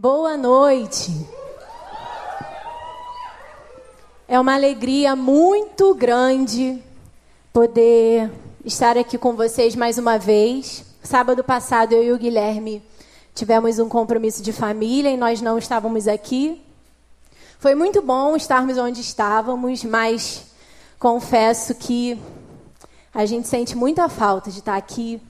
[0.00, 1.10] Boa noite.
[4.28, 6.80] É uma alegria muito grande
[7.52, 8.30] poder
[8.64, 10.84] estar aqui com vocês mais uma vez.
[11.02, 12.80] Sábado passado eu e o Guilherme
[13.34, 16.62] tivemos um compromisso de família e nós não estávamos aqui.
[17.58, 20.44] Foi muito bom estarmos onde estávamos, mas
[20.96, 22.16] confesso que
[23.12, 25.20] a gente sente muita falta de estar aqui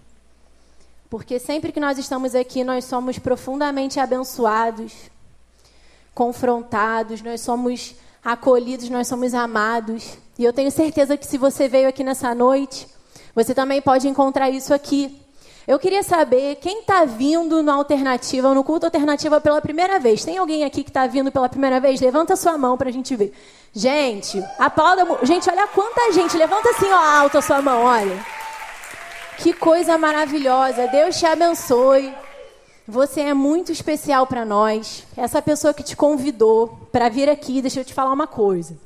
[1.10, 4.92] porque sempre que nós estamos aqui, nós somos profundamente abençoados,
[6.14, 10.18] confrontados, nós somos acolhidos, nós somos amados.
[10.38, 12.86] E eu tenho certeza que se você veio aqui nessa noite,
[13.34, 15.18] você também pode encontrar isso aqui.
[15.66, 20.24] Eu queria saber quem está vindo no Alternativa, no culto Alternativa pela primeira vez.
[20.24, 22.00] Tem alguém aqui que está vindo pela primeira vez?
[22.00, 23.34] Levanta sua mão para a gente ver.
[23.72, 25.06] Gente, aplauda.
[25.22, 26.36] Gente, olha quanta gente.
[26.36, 28.37] Levanta assim, ó, alto a sua mão, olha.
[29.38, 30.88] Que coisa maravilhosa.
[30.88, 32.12] Deus te abençoe.
[32.86, 35.04] Você é muito especial para nós.
[35.16, 38.76] Essa pessoa que te convidou para vir aqui, deixa eu te falar uma coisa.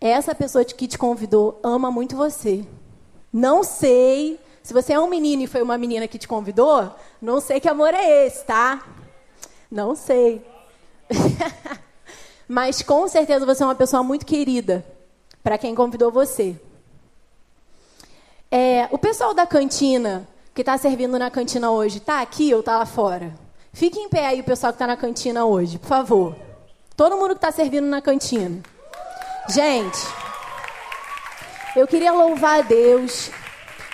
[0.00, 2.64] Essa pessoa que te convidou ama muito você.
[3.32, 7.40] Não sei se você é um menino e foi uma menina que te convidou, não
[7.40, 8.84] sei que amor é esse, tá?
[9.70, 10.44] Não sei.
[12.46, 14.84] Mas com certeza você é uma pessoa muito querida
[15.42, 16.56] para quem convidou você.
[18.52, 22.78] É, o pessoal da cantina, que está servindo na cantina hoje, está aqui ou está
[22.78, 23.32] lá fora?
[23.72, 26.34] Fique em pé aí o pessoal que está na cantina hoje, por favor.
[26.96, 28.60] Todo mundo que está servindo na cantina.
[29.48, 30.00] Gente,
[31.76, 33.30] eu queria louvar a Deus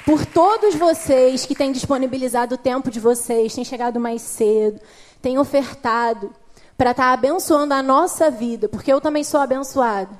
[0.06, 4.80] por todos vocês que têm disponibilizado o tempo de vocês, têm chegado mais cedo,
[5.20, 6.32] têm ofertado
[6.78, 10.10] para estar tá abençoando a nossa vida, porque eu também sou abençoada.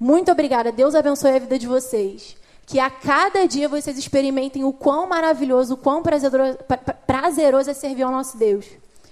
[0.00, 0.72] Muito obrigada.
[0.72, 5.74] Deus abençoe a vida de vocês que a cada dia vocês experimentem o quão maravilhoso,
[5.74, 8.66] o quão prazeroso, é servir ao nosso Deus.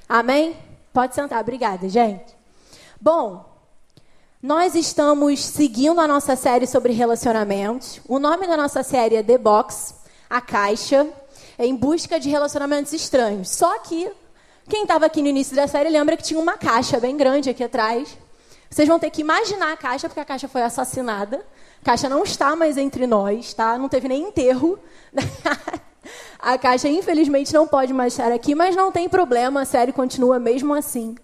[0.09, 0.57] Amém?
[0.93, 2.37] Pode sentar, obrigada, gente.
[3.01, 3.45] Bom,
[4.43, 8.01] nós estamos seguindo a nossa série sobre relacionamentos.
[8.09, 9.95] O nome da nossa série é The Box,
[10.29, 11.07] a caixa,
[11.59, 13.51] em busca de relacionamentos estranhos.
[13.51, 14.11] Só que
[14.69, 17.63] quem estava aqui no início da série lembra que tinha uma caixa bem grande aqui
[17.63, 18.17] atrás.
[18.71, 21.45] Vocês vão ter que imaginar a caixa, porque a caixa foi assassinada.
[21.85, 23.77] Caixa não está mais entre nós, tá?
[23.77, 24.79] Não teve nem enterro.
[26.39, 30.39] a Caixa, infelizmente, não pode mais estar aqui, mas não tem problema, a série continua
[30.39, 31.17] mesmo assim.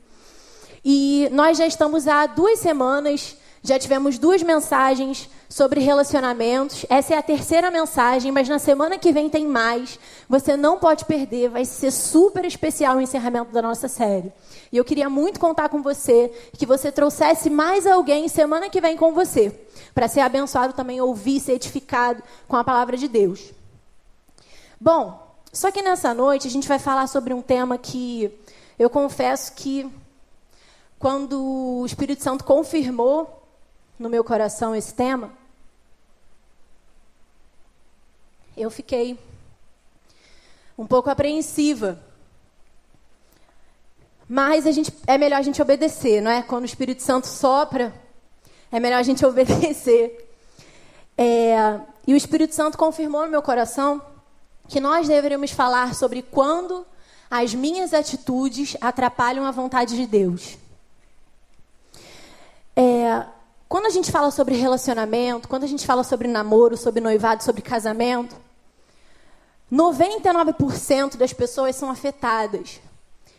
[0.84, 6.86] E nós já estamos há duas semanas, já tivemos duas mensagens sobre relacionamentos.
[6.88, 9.98] Essa é a terceira mensagem, mas na semana que vem tem mais.
[10.28, 14.32] Você não pode perder, vai ser super especial o encerramento da nossa série.
[14.70, 18.96] E eu queria muito contar com você, que você trouxesse mais alguém semana que vem
[18.96, 19.50] com você
[19.94, 23.52] para ser abençoado também, ouvir, ser edificado com a palavra de Deus.
[24.80, 28.30] Bom, só que nessa noite a gente vai falar sobre um tema que
[28.78, 29.90] eu confesso que
[30.98, 33.37] quando o Espírito Santo confirmou
[33.98, 35.32] no meu coração esse tema,
[38.56, 39.18] eu fiquei
[40.76, 41.98] um pouco apreensiva.
[44.28, 46.42] Mas a gente, é melhor a gente obedecer, não é?
[46.42, 47.94] Quando o Espírito Santo sopra,
[48.70, 50.28] é melhor a gente obedecer.
[51.16, 54.00] É, e o Espírito Santo confirmou no meu coração
[54.68, 56.86] que nós deveríamos falar sobre quando
[57.30, 60.58] as minhas atitudes atrapalham a vontade de Deus.
[62.76, 63.26] É,
[63.68, 67.60] quando a gente fala sobre relacionamento, quando a gente fala sobre namoro, sobre noivado, sobre
[67.60, 68.34] casamento,
[69.70, 72.80] 99% das pessoas são afetadas,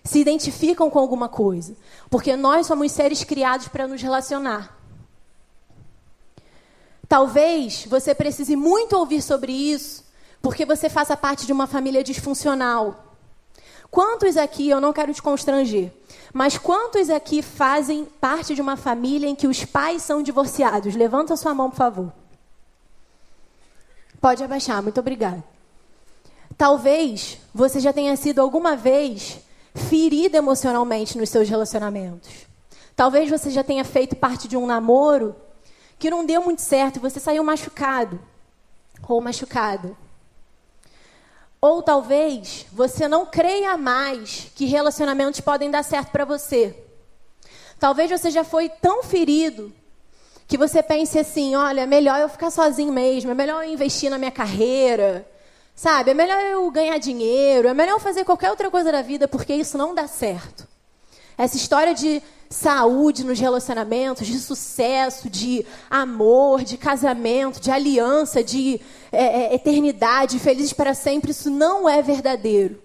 [0.04, 1.76] se identificam com alguma coisa,
[2.10, 4.78] porque nós somos seres criados para nos relacionar.
[7.08, 10.06] Talvez você precise muito ouvir sobre isso,
[10.44, 13.16] porque você faça parte de uma família disfuncional.
[13.90, 15.92] Quantos aqui, eu não quero te constranger,
[16.34, 20.96] mas quantos aqui fazem parte de uma família em que os pais são divorciados?
[20.96, 22.14] Levanta a sua mão, por favor.
[24.22, 25.44] Pode abaixar, muito obrigada.
[26.58, 29.40] Talvez você já tenha sido alguma vez
[29.74, 32.30] ferido emocionalmente nos seus relacionamentos.
[32.96, 35.36] Talvez você já tenha feito parte de um namoro
[35.98, 38.20] que não deu muito certo e você saiu machucado
[39.08, 39.96] ou machucada.
[41.62, 46.76] Ou talvez você não creia mais que relacionamentos podem dar certo para você.
[47.78, 49.74] Talvez você já foi tão ferido
[50.48, 54.10] que você pense assim: olha, é melhor eu ficar sozinho mesmo, é melhor eu investir
[54.10, 55.30] na minha carreira,
[55.76, 56.12] sabe?
[56.12, 59.54] É melhor eu ganhar dinheiro, é melhor eu fazer qualquer outra coisa da vida porque
[59.54, 60.68] isso não dá certo.
[61.38, 68.82] Essa história de saúde nos relacionamentos, de sucesso, de amor, de casamento, de aliança, de
[69.12, 72.82] é, é, eternidade, felizes para sempre, isso não é verdadeiro.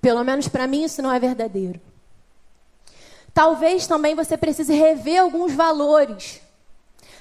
[0.00, 1.80] Pelo menos para mim, isso não é verdadeiro.
[3.34, 6.40] Talvez também você precise rever alguns valores.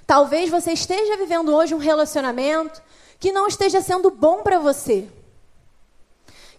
[0.05, 2.81] Talvez você esteja vivendo hoje um relacionamento
[3.19, 5.07] que não esteja sendo bom para você.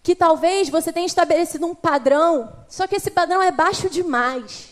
[0.02, 4.67] Que talvez você tenha estabelecido um padrão, só que esse padrão é baixo demais.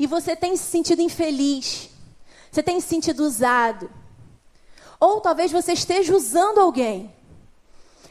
[0.00, 1.90] E você tem se sentido infeliz.
[2.50, 3.90] Você tem se sentido usado.
[4.98, 7.14] Ou talvez você esteja usando alguém.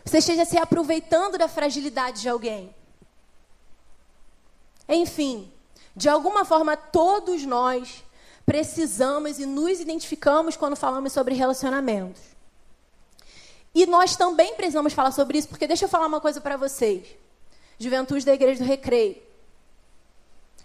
[0.05, 2.75] Você esteja se aproveitando da fragilidade de alguém.
[4.87, 5.51] Enfim,
[5.95, 8.03] de alguma forma, todos nós
[8.45, 12.21] precisamos e nos identificamos quando falamos sobre relacionamentos.
[13.73, 17.07] E nós também precisamos falar sobre isso, porque deixa eu falar uma coisa para vocês.
[17.79, 19.28] Juventude da Igreja do Recreio.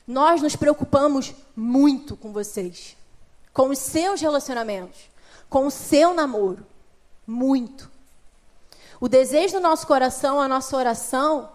[0.07, 2.97] Nós nos preocupamos muito com vocês,
[3.53, 5.09] com os seus relacionamentos,
[5.49, 6.67] com o seu namoro.
[7.27, 7.91] Muito.
[9.01, 11.51] O desejo do nosso coração, a nossa oração,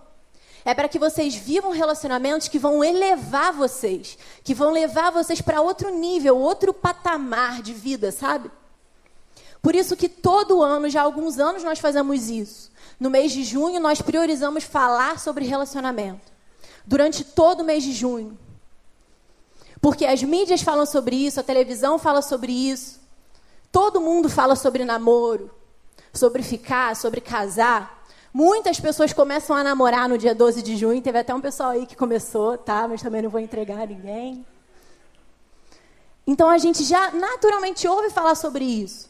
[0.66, 5.62] é para que vocês vivam relacionamentos que vão elevar vocês, que vão levar vocês para
[5.62, 8.52] outro nível, outro patamar de vida, sabe?
[9.62, 12.72] Por isso que todo ano, já há alguns anos nós fazemos isso.
[13.00, 16.39] No mês de junho nós priorizamos falar sobre relacionamento.
[16.90, 18.36] Durante todo o mês de junho.
[19.80, 23.00] Porque as mídias falam sobre isso, a televisão fala sobre isso.
[23.72, 25.52] Todo mundo fala sobre namoro,
[26.12, 28.04] sobre ficar, sobre casar.
[28.34, 31.00] Muitas pessoas começam a namorar no dia 12 de junho.
[31.00, 32.88] Teve até um pessoal aí que começou, tá?
[32.88, 34.44] Mas também não vou entregar ninguém.
[36.26, 39.08] Então a gente já naturalmente ouve falar sobre isso.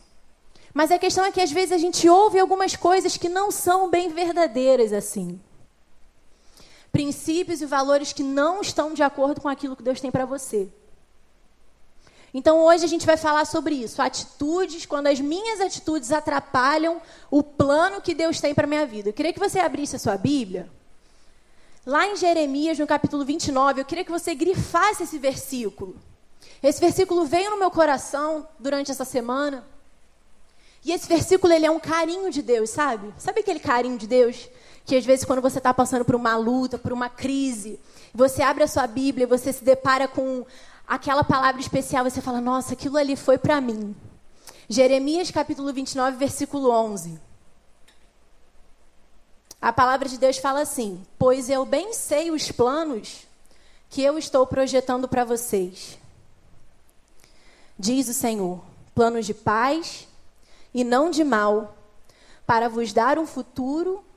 [0.73, 3.89] Mas a questão é que às vezes a gente ouve algumas coisas que não são
[3.89, 5.39] bem verdadeiras assim.
[6.91, 10.69] Princípios e valores que não estão de acordo com aquilo que Deus tem para você.
[12.33, 17.01] Então hoje a gente vai falar sobre isso, atitudes, quando as minhas atitudes atrapalham
[17.31, 19.09] o plano que Deus tem para minha vida.
[19.09, 20.69] Eu queria que você abrisse a sua Bíblia.
[21.86, 25.95] Lá em Jeremias, no capítulo 29, eu queria que você grifasse esse versículo.
[26.62, 29.65] Esse versículo veio no meu coração durante essa semana.
[30.86, 33.12] E esse versículo ele é um carinho de Deus, sabe?
[33.18, 34.47] Sabe aquele carinho de Deus
[34.89, 37.80] que às vezes quando você está passando por uma luta, por uma crise,
[38.12, 40.44] você abre a sua Bíblia você se depara com
[40.88, 43.95] aquela palavra especial, você fala: "Nossa, aquilo ali foi para mim".
[44.68, 47.19] Jeremias capítulo 29, versículo 11.
[49.62, 53.27] A palavra de Deus fala assim: "Pois eu bem sei os planos
[53.91, 56.00] que eu estou projetando para vocês",
[57.77, 58.59] diz o Senhor,
[58.95, 60.07] planos de paz
[60.74, 61.77] e não de mal,
[62.44, 64.08] para vos dar um futuro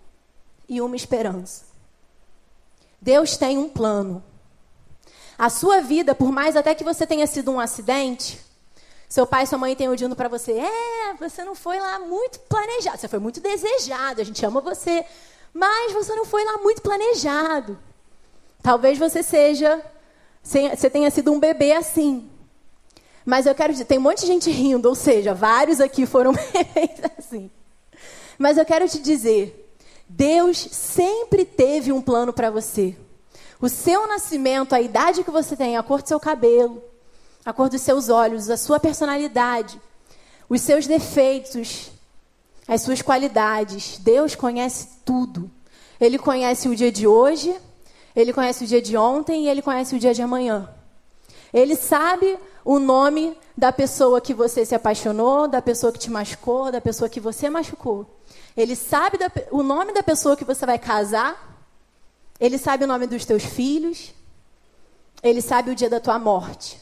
[0.72, 1.66] e uma esperança.
[2.98, 4.24] Deus tem um plano.
[5.38, 8.40] A sua vida, por mais até que você tenha sido um acidente,
[9.06, 12.38] seu pai e sua mãe tenham dito para você: é, você não foi lá muito
[12.40, 15.04] planejado, você foi muito desejado, a gente ama você,
[15.52, 17.78] mas você não foi lá muito planejado.
[18.62, 19.84] Talvez você seja,
[20.42, 22.30] você tenha sido um bebê assim.
[23.26, 26.32] Mas eu quero dizer, tem um monte de gente rindo, ou seja, vários aqui foram
[26.52, 27.50] bebês assim.
[28.38, 29.61] Mas eu quero te dizer,
[30.08, 32.96] Deus sempre teve um plano para você.
[33.60, 36.82] O seu nascimento, a idade que você tem, a cor do seu cabelo,
[37.44, 39.80] a cor dos seus olhos, a sua personalidade,
[40.48, 41.90] os seus defeitos,
[42.66, 43.98] as suas qualidades.
[43.98, 45.50] Deus conhece tudo.
[46.00, 47.54] Ele conhece o dia de hoje,
[48.14, 50.68] ele conhece o dia de ontem e ele conhece o dia de amanhã.
[51.52, 56.72] Ele sabe o nome da pessoa que você se apaixonou, da pessoa que te machucou,
[56.72, 58.06] da pessoa que você machucou.
[58.56, 61.52] Ele sabe da, o nome da pessoa que você vai casar
[62.42, 64.12] ele sabe o nome dos teus filhos.
[65.22, 66.76] Ele sabe o dia da tua morte.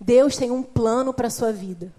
[0.00, 1.92] Deus tem um plano para a sua vida.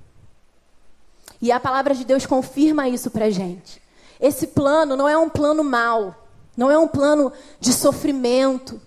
[1.40, 3.80] E a palavra de Deus confirma isso para gente.
[4.20, 8.82] Esse plano não é um plano mau, não é um plano de sofrimento,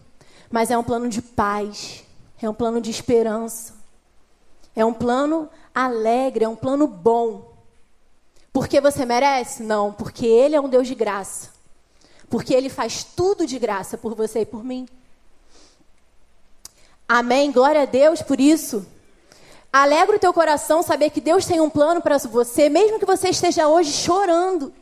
[0.50, 2.02] mas é um plano de paz,
[2.42, 3.74] é um plano de esperança,
[4.74, 7.55] é um plano alegre, é um plano bom.
[8.56, 9.62] Porque você merece?
[9.62, 11.50] Não, porque Ele é um Deus de graça.
[12.30, 14.88] Porque Ele faz tudo de graça por você e por mim.
[17.06, 17.52] Amém?
[17.52, 18.86] Glória a Deus por isso.
[19.70, 23.28] Alegra o teu coração saber que Deus tem um plano para você, mesmo que você
[23.28, 24.72] esteja hoje chorando,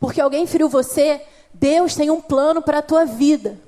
[0.00, 1.20] porque alguém feriu você.
[1.52, 3.60] Deus tem um plano para a tua vida.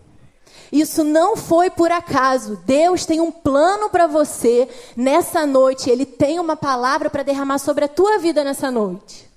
[0.73, 2.57] Isso não foi por acaso.
[2.65, 5.91] Deus tem um plano para você nessa noite.
[5.91, 9.29] Ele tem uma palavra para derramar sobre a tua vida nessa noite.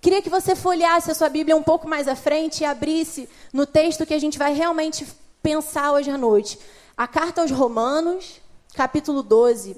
[0.00, 3.66] Queria que você folheasse a sua Bíblia um pouco mais à frente e abrisse no
[3.66, 5.06] texto que a gente vai realmente
[5.42, 6.58] pensar hoje à noite.
[6.96, 8.40] A carta aos Romanos,
[8.74, 9.76] capítulo 12.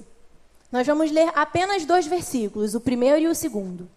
[0.71, 3.89] Nós vamos ler apenas dois versículos, o primeiro e o segundo.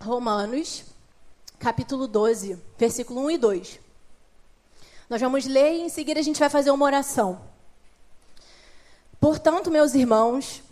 [0.00, 0.84] Romanos,
[1.58, 3.80] capítulo 12, versículo 1 e 2.
[5.10, 7.55] Nós vamos ler e em seguida a gente vai fazer uma oração.
[9.20, 10.62] Portanto, meus irmãos,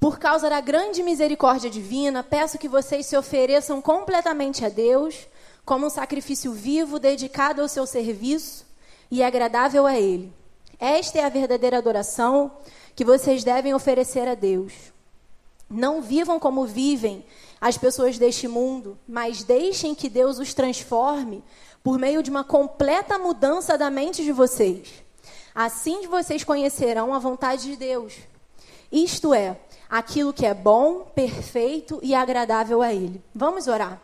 [0.00, 5.26] por causa da grande misericórdia divina, peço que vocês se ofereçam completamente a Deus,
[5.64, 8.66] como um sacrifício vivo, dedicado ao seu serviço
[9.10, 10.32] e agradável a Ele.
[10.78, 12.52] Esta é a verdadeira adoração
[12.94, 14.72] que vocês devem oferecer a Deus.
[15.70, 17.24] Não vivam como vivem
[17.60, 21.42] as pessoas deste mundo, mas deixem que Deus os transforme
[21.82, 25.03] por meio de uma completa mudança da mente de vocês.
[25.54, 28.14] Assim vocês conhecerão a vontade de Deus.
[28.90, 29.56] Isto é,
[29.88, 33.22] aquilo que é bom, perfeito e agradável a Ele.
[33.34, 34.00] Vamos orar.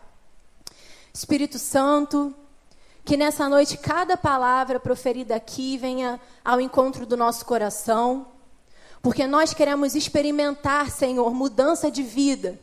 [1.13, 2.33] Espírito Santo,
[3.03, 8.27] que nessa noite cada palavra proferida aqui venha ao encontro do nosso coração,
[9.01, 12.57] porque nós queremos experimentar, Senhor, mudança de vida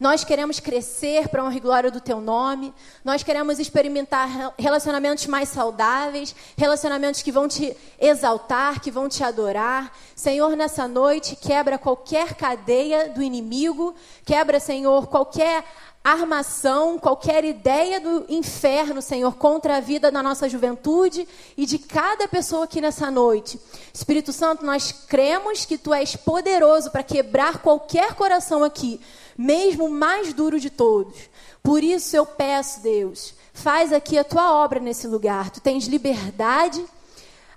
[0.00, 2.72] nós queremos crescer para a honra e glória do teu nome.
[3.04, 9.94] Nós queremos experimentar relacionamentos mais saudáveis, relacionamentos que vão te exaltar, que vão te adorar.
[10.16, 15.62] Senhor, nessa noite, quebra qualquer cadeia do inimigo, quebra, Senhor, qualquer
[16.02, 22.26] armação, qualquer ideia do inferno, Senhor, contra a vida da nossa juventude e de cada
[22.26, 23.60] pessoa aqui nessa noite.
[23.92, 29.00] Espírito Santo, nós cremos que tu és poderoso para quebrar qualquer coração aqui
[29.40, 31.16] mesmo o mais duro de todos.
[31.62, 35.48] Por isso eu peço, Deus, faz aqui a tua obra nesse lugar.
[35.48, 36.84] Tu tens liberdade.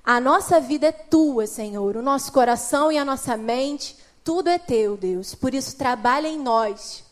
[0.02, 1.98] A nossa vida é tua, Senhor.
[1.98, 5.36] O nosso coração e a nossa mente, tudo é teu, Deus.
[5.36, 7.03] Por isso trabalha em nós.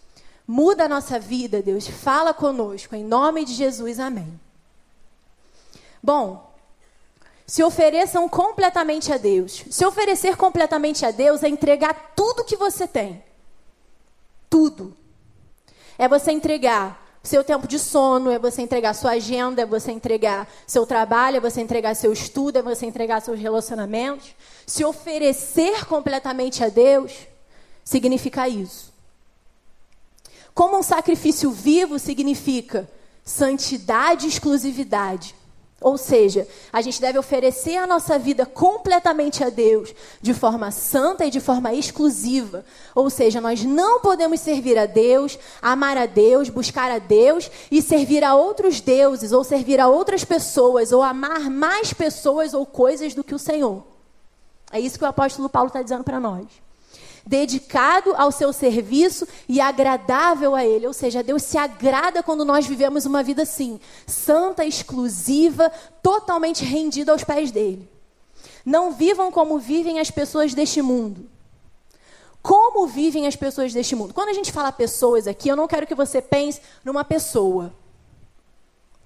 [0.52, 1.88] Muda a nossa vida, Deus.
[1.88, 2.94] Fala conosco.
[2.94, 4.38] Em nome de Jesus, amém.
[6.04, 6.54] Bom,
[7.48, 9.64] se ofereçam completamente a Deus.
[9.70, 13.24] Se oferecer completamente a Deus é entregar tudo que você tem
[14.50, 14.94] tudo.
[15.98, 20.46] É você entregar seu tempo de sono, é você entregar sua agenda, é você entregar
[20.68, 24.36] seu trabalho, é você entregar seu estudo, é você entregar seus relacionamentos.
[24.68, 27.14] Se oferecer completamente a Deus
[27.86, 28.91] significa isso.
[30.54, 32.90] Como um sacrifício vivo significa
[33.24, 35.36] santidade e exclusividade.
[35.80, 41.26] Ou seja, a gente deve oferecer a nossa vida completamente a Deus, de forma santa
[41.26, 42.64] e de forma exclusiva.
[42.94, 47.82] Ou seja, nós não podemos servir a Deus, amar a Deus, buscar a Deus e
[47.82, 53.16] servir a outros deuses, ou servir a outras pessoas, ou amar mais pessoas ou coisas
[53.16, 53.84] do que o Senhor.
[54.72, 56.46] É isso que o apóstolo Paulo está dizendo para nós
[57.26, 60.88] dedicado ao seu serviço e agradável a Ele.
[60.88, 67.12] Ou seja, Deus se agrada quando nós vivemos uma vida assim, santa, exclusiva, totalmente rendida
[67.12, 67.90] aos pés dele.
[68.66, 71.30] Não vivam como vivem as pessoas deste mundo.
[72.42, 74.14] Como vivem as pessoas deste mundo?
[74.14, 77.72] Quando a gente fala pessoas aqui, eu não quero que você pense numa pessoa.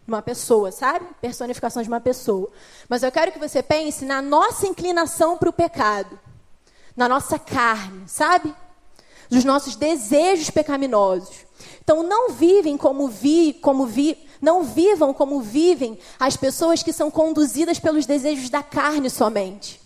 [0.08, 1.06] Uma pessoa, sabe?
[1.20, 2.50] Personificação de uma pessoa.
[2.88, 6.18] Mas eu quero que você pense na nossa inclinação para o pecado
[6.96, 8.54] na nossa carne, sabe?
[9.30, 11.46] Dos nossos desejos pecaminosos.
[11.84, 17.12] Então não vivem como vi, como vi, não vivam como vivem as pessoas que são
[17.12, 19.82] conduzidas pelos desejos da carne somente.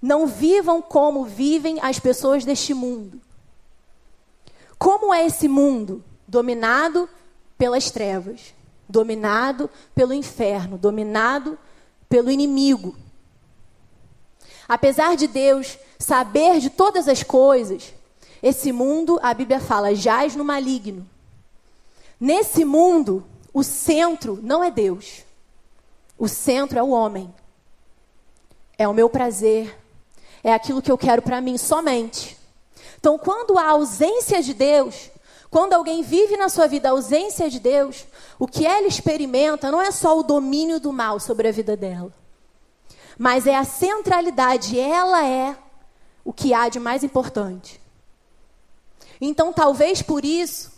[0.00, 3.20] Não vivam como vivem as pessoas deste mundo.
[4.78, 6.04] Como é esse mundo?
[6.26, 7.08] Dominado
[7.56, 8.54] pelas trevas,
[8.88, 11.58] dominado pelo inferno, dominado
[12.08, 12.96] pelo inimigo.
[14.68, 17.94] Apesar de Deus saber de todas as coisas,
[18.42, 21.08] esse mundo, a Bíblia fala, jaz no maligno.
[22.20, 25.22] Nesse mundo, o centro não é Deus.
[26.18, 27.32] O centro é o homem.
[28.76, 29.76] É o meu prazer.
[30.44, 32.36] É aquilo que eu quero para mim somente.
[33.00, 35.10] Então, quando há ausência de Deus,
[35.50, 38.06] quando alguém vive na sua vida a ausência de Deus,
[38.38, 42.12] o que ela experimenta não é só o domínio do mal sobre a vida dela
[43.18, 45.56] mas é a centralidade, ela é
[46.24, 47.80] o que há de mais importante.
[49.20, 50.70] Então, talvez por isso,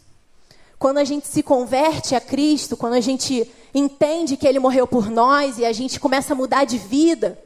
[0.78, 5.10] quando a gente se converte a Cristo, quando a gente entende que Ele morreu por
[5.10, 7.38] nós e a gente começa a mudar de vida,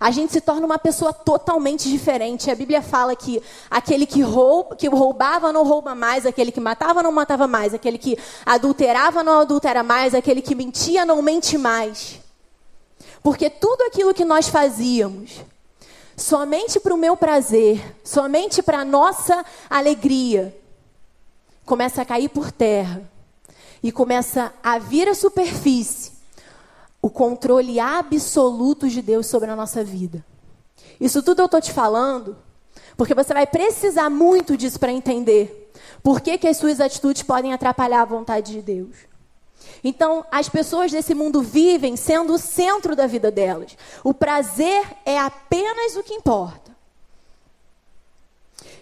[0.00, 2.50] a gente se torna uma pessoa totalmente diferente.
[2.50, 7.04] A Bíblia fala que aquele que, rouba, que roubava não rouba mais, aquele que matava
[7.04, 12.21] não matava mais, aquele que adulterava não adultera mais, aquele que mentia não mente mais.
[13.22, 15.42] Porque tudo aquilo que nós fazíamos,
[16.16, 20.56] somente para o meu prazer, somente para a nossa alegria,
[21.64, 23.02] começa a cair por terra
[23.82, 26.12] e começa a vir à superfície
[27.00, 30.24] o controle absoluto de Deus sobre a nossa vida.
[31.00, 32.36] Isso tudo eu estou te falando
[32.96, 35.72] porque você vai precisar muito disso para entender.
[36.02, 38.96] Por que, que as suas atitudes podem atrapalhar a vontade de Deus?
[39.82, 43.76] Então, as pessoas desse mundo vivem sendo o centro da vida delas.
[44.04, 46.72] O prazer é apenas o que importa.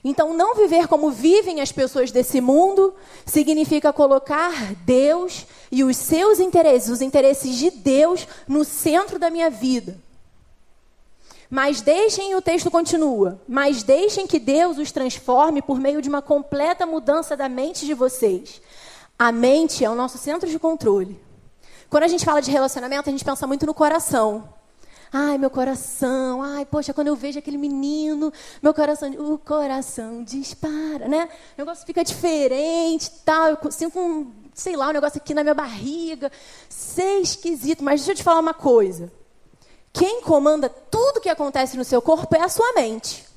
[0.02, 2.94] Então, não viver como vivem as pessoas desse mundo
[3.26, 9.50] significa colocar Deus e os seus interesses, os interesses de Deus, no centro da minha
[9.50, 9.98] vida.
[11.50, 16.22] Mas deixem, o texto continua, mas deixem que Deus os transforme por meio de uma
[16.22, 18.62] completa mudança da mente de vocês.
[19.20, 21.20] A mente é o nosso centro de controle.
[21.90, 24.48] Quando a gente fala de relacionamento, a gente pensa muito no coração.
[25.12, 31.06] Ai, meu coração, ai, poxa, quando eu vejo aquele menino, meu coração, o coração dispara,
[31.06, 31.28] né?
[31.54, 35.54] O negócio fica diferente, tal, eu sinto um, sei lá, um negócio aqui na minha
[35.54, 36.32] barriga,
[36.66, 39.12] sei esquisito, mas deixa eu te falar uma coisa.
[39.92, 43.29] Quem comanda tudo que acontece no seu corpo é a sua mente.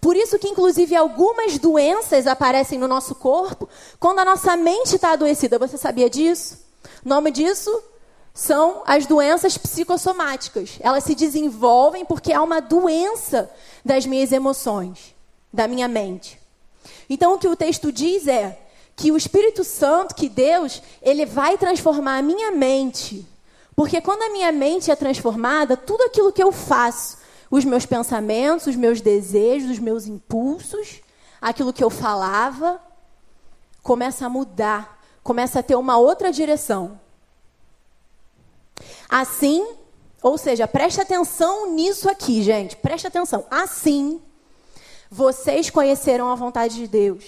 [0.00, 3.68] Por isso que, inclusive, algumas doenças aparecem no nosso corpo
[3.98, 5.58] quando a nossa mente está adoecida.
[5.58, 6.58] Você sabia disso?
[7.04, 7.82] O nome disso
[8.32, 10.78] são as doenças psicossomáticas.
[10.80, 13.50] Elas se desenvolvem porque há uma doença
[13.84, 15.14] das minhas emoções,
[15.52, 16.40] da minha mente.
[17.08, 18.58] Então, o que o texto diz é
[18.94, 23.26] que o Espírito Santo, que Deus, ele vai transformar a minha mente.
[23.74, 27.16] Porque quando a minha mente é transformada, tudo aquilo que eu faço,
[27.50, 31.00] os meus pensamentos, os meus desejos, os meus impulsos,
[31.40, 32.80] aquilo que eu falava,
[33.82, 37.00] começa a mudar, começa a ter uma outra direção.
[39.08, 39.66] Assim,
[40.22, 43.44] ou seja, preste atenção nisso aqui, gente, preste atenção.
[43.50, 44.22] Assim,
[45.10, 47.24] vocês conheceram a vontade de Deus.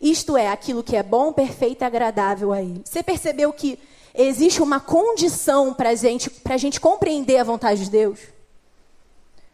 [0.00, 2.82] Isto é, aquilo que é bom, perfeito e agradável a Ele.
[2.84, 3.78] Você percebeu que
[4.14, 8.35] existe uma condição para gente, a gente compreender a vontade de Deus?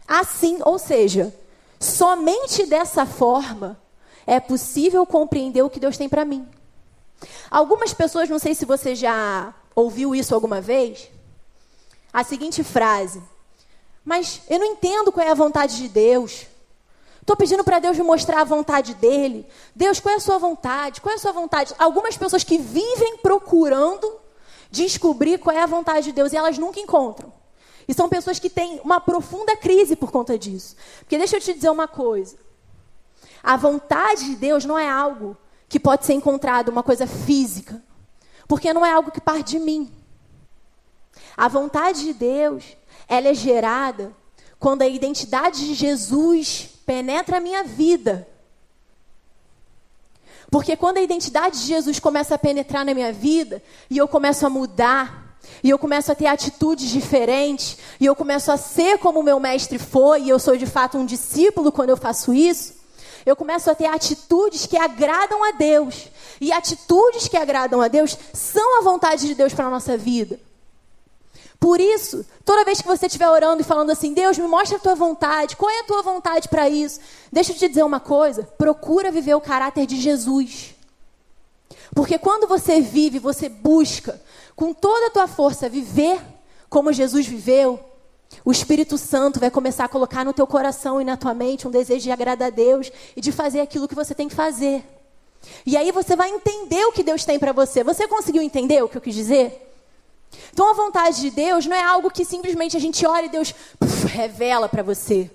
[0.06, 1.34] Assim, ou seja,
[1.78, 3.80] somente dessa forma
[4.26, 6.46] é possível compreender o que Deus tem para mim.
[7.50, 11.08] Algumas pessoas, não sei se você já ouviu isso alguma vez,
[12.12, 13.22] a seguinte frase:
[14.04, 16.46] Mas eu não entendo qual é a vontade de Deus.
[17.20, 19.46] Estou pedindo para Deus me mostrar a vontade dele.
[19.76, 21.00] Deus, qual é a sua vontade?
[21.00, 21.72] Qual é a sua vontade?
[21.78, 24.20] Algumas pessoas que vivem procurando
[24.72, 27.32] descobrir qual é a vontade de Deus e elas nunca encontram.
[27.86, 30.76] E são pessoas que têm uma profunda crise por conta disso.
[31.00, 32.36] Porque deixa eu te dizer uma coisa.
[33.42, 35.36] A vontade de Deus não é algo
[35.68, 37.82] que pode ser encontrado, uma coisa física.
[38.46, 39.92] Porque não é algo que parte de mim.
[41.36, 42.76] A vontade de Deus,
[43.08, 44.14] ela é gerada
[44.58, 48.28] quando a identidade de Jesus penetra a minha vida.
[50.50, 54.46] Porque quando a identidade de Jesus começa a penetrar na minha vida e eu começo
[54.46, 55.21] a mudar,
[55.62, 59.38] e eu começo a ter atitudes diferentes, e eu começo a ser como o meu
[59.38, 62.74] mestre foi, e eu sou de fato um discípulo quando eu faço isso,
[63.24, 66.08] eu começo a ter atitudes que agradam a Deus.
[66.40, 70.40] E atitudes que agradam a Deus são a vontade de Deus para a nossa vida.
[71.60, 74.80] Por isso, toda vez que você estiver orando e falando assim, Deus, me mostra a
[74.80, 76.98] tua vontade, qual é a tua vontade para isso?
[77.30, 80.74] Deixa eu te dizer uma coisa: procura viver o caráter de Jesus.
[81.94, 84.20] Porque quando você vive, você busca
[84.54, 86.20] com toda a tua força viver
[86.68, 87.78] como Jesus viveu,
[88.44, 91.70] o Espírito Santo vai começar a colocar no teu coração e na tua mente um
[91.70, 94.82] desejo de agradar a Deus e de fazer aquilo que você tem que fazer.
[95.66, 97.84] E aí você vai entender o que Deus tem para você.
[97.84, 99.68] Você conseguiu entender o que eu quis dizer?
[100.52, 103.54] Então a vontade de Deus não é algo que simplesmente a gente olha e Deus
[103.78, 105.30] puf, revela para você.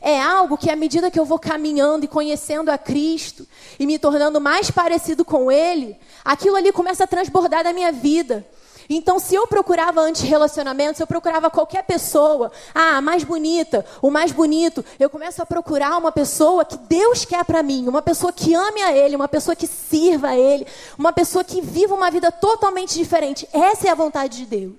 [0.00, 3.46] É algo que à medida que eu vou caminhando e conhecendo a Cristo
[3.78, 8.46] e me tornando mais parecido com Ele, aquilo ali começa a transbordar da minha vida.
[8.92, 13.86] Então, se eu procurava antes relacionamento, se eu procurava qualquer pessoa, ah, a mais bonita,
[14.02, 18.02] o mais bonito, eu começo a procurar uma pessoa que Deus quer para mim, uma
[18.02, 20.66] pessoa que ame a Ele, uma pessoa que sirva a Ele,
[20.98, 23.48] uma pessoa que viva uma vida totalmente diferente.
[23.52, 24.74] Essa é a vontade de Deus.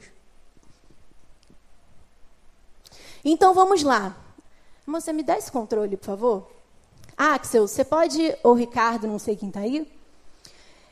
[3.23, 4.20] Então vamos lá.
[4.99, 6.51] Você me dá esse controle, por favor?
[7.17, 9.88] Axel, você pode, ou Ricardo, não sei quem está aí.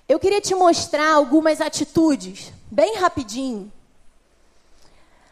[0.08, 3.72] Eu queria te mostrar algumas atitudes bem rapidinho,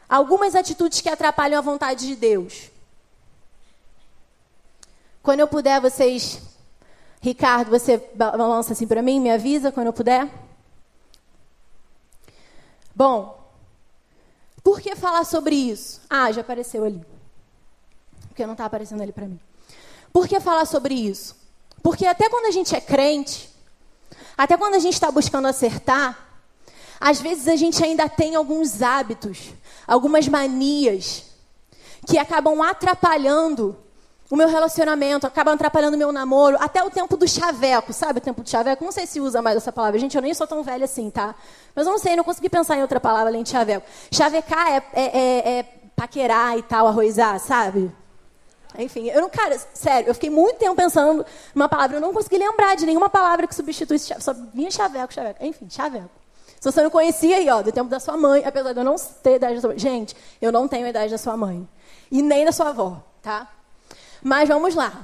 [0.07, 2.69] algumas atitudes que atrapalham a vontade de Deus.
[5.23, 6.41] Quando eu puder, vocês.
[7.19, 10.31] Ricardo, você balança assim para mim, me avisa quando eu puder.
[12.95, 13.37] Bom,
[14.63, 16.01] por que falar sobre isso?
[16.09, 17.16] Ah, já apareceu ali.
[18.37, 19.39] Porque não está aparecendo ali para mim.
[20.13, 21.35] Por que falar sobre isso?
[21.81, 23.49] Porque até quando a gente é crente,
[24.37, 26.15] até quando a gente está buscando acertar,
[26.99, 29.55] às vezes a gente ainda tem alguns hábitos,
[29.87, 31.23] algumas manias
[32.05, 33.75] que acabam atrapalhando
[34.29, 38.21] o meu relacionamento, acaba atrapalhando o meu namoro, até o tempo do chaveco, sabe o
[38.21, 38.85] tempo do chaveco?
[38.85, 39.97] Não sei se usa mais essa palavra.
[39.97, 41.33] Gente, eu nem sou tão velha assim, tá?
[41.73, 43.87] Mas eu não sei, não consegui pensar em outra palavra além de chaveco.
[44.11, 45.63] Chavecar é, é, é, é
[45.95, 47.91] paquerar e tal, arrozar, sabe?
[48.77, 52.37] Enfim, eu não, cara, sério, eu fiquei muito tempo pensando numa palavra, eu não consegui
[52.37, 55.43] lembrar de nenhuma palavra que substituísse só vinha chaveco, chaveco.
[55.43, 56.09] Enfim, chaveco.
[56.59, 58.95] Se você não conhecia aí, ó, do tempo da sua mãe, apesar de eu não
[58.95, 59.79] ter idade da sua mãe.
[59.79, 61.67] Gente, eu não tenho a idade da sua mãe.
[62.11, 63.47] E nem da sua avó, tá?
[64.23, 65.03] Mas vamos lá.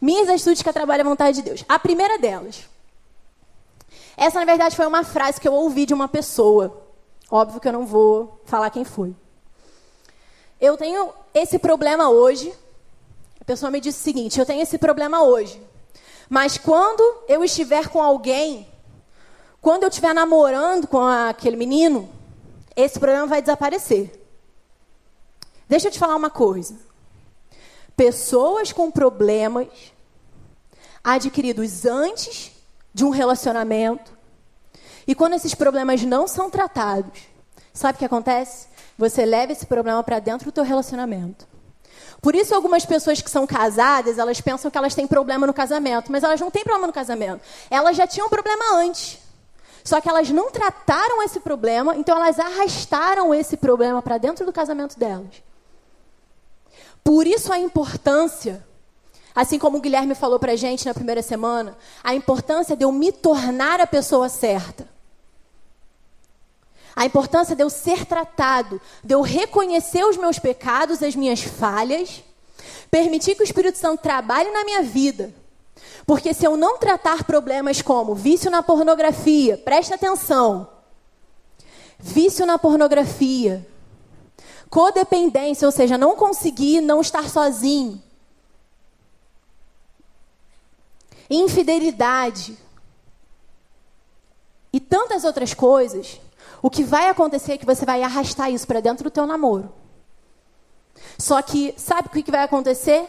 [0.00, 1.64] Minhas atitudes que atrapalham a vontade de Deus.
[1.68, 2.68] A primeira delas.
[4.16, 6.84] Essa, na verdade, foi uma frase que eu ouvi de uma pessoa.
[7.30, 9.14] Óbvio que eu não vou falar quem foi.
[10.60, 12.52] Eu tenho esse problema hoje.
[13.46, 15.62] Pessoa me disse o seguinte: eu tenho esse problema hoje.
[16.28, 18.66] Mas quando eu estiver com alguém,
[19.60, 22.08] quando eu estiver namorando com aquele menino,
[22.74, 24.20] esse problema vai desaparecer.
[25.68, 26.76] Deixa eu te falar uma coisa.
[27.96, 29.68] Pessoas com problemas
[31.02, 32.50] adquiridos antes
[32.92, 34.16] de um relacionamento,
[35.06, 37.22] e quando esses problemas não são tratados,
[37.72, 38.66] sabe o que acontece?
[38.98, 41.46] Você leva esse problema para dentro do teu relacionamento.
[42.26, 46.10] Por isso, algumas pessoas que são casadas, elas pensam que elas têm problema no casamento,
[46.10, 47.40] mas elas não têm problema no casamento.
[47.70, 49.18] Elas já tinham problema antes.
[49.84, 54.52] Só que elas não trataram esse problema, então elas arrastaram esse problema para dentro do
[54.52, 55.40] casamento delas.
[57.04, 58.66] Por isso a importância,
[59.32, 62.90] assim como o Guilherme falou para a gente na primeira semana, a importância de eu
[62.90, 64.95] me tornar a pessoa certa.
[66.96, 72.24] A importância de eu ser tratado, de eu reconhecer os meus pecados, as minhas falhas,
[72.90, 75.32] permitir que o Espírito Santo trabalhe na minha vida.
[76.06, 80.68] Porque se eu não tratar problemas como vício na pornografia, presta atenção.
[81.98, 83.66] Vício na pornografia,
[84.68, 88.02] Codependência, ou seja, não conseguir não estar sozinho.
[91.30, 92.56] Infidelidade.
[94.72, 96.20] E tantas outras coisas.
[96.62, 99.72] O que vai acontecer é que você vai arrastar isso para dentro do teu namoro.
[101.18, 103.08] Só que, sabe o que vai acontecer?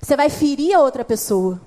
[0.00, 1.60] Você vai ferir a outra pessoa.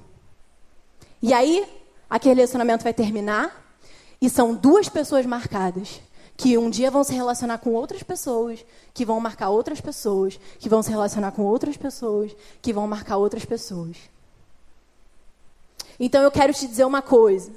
[1.22, 1.67] E aí,
[2.10, 3.76] aquele relacionamento vai terminar
[4.22, 6.02] e são duas pessoas marcadas
[6.38, 10.67] que um dia vão se relacionar com outras pessoas, que vão marcar outras pessoas, que
[10.67, 13.98] vão se relacionar com outras pessoas, que vão marcar outras pessoas.
[16.00, 17.52] Então eu quero te dizer uma coisa.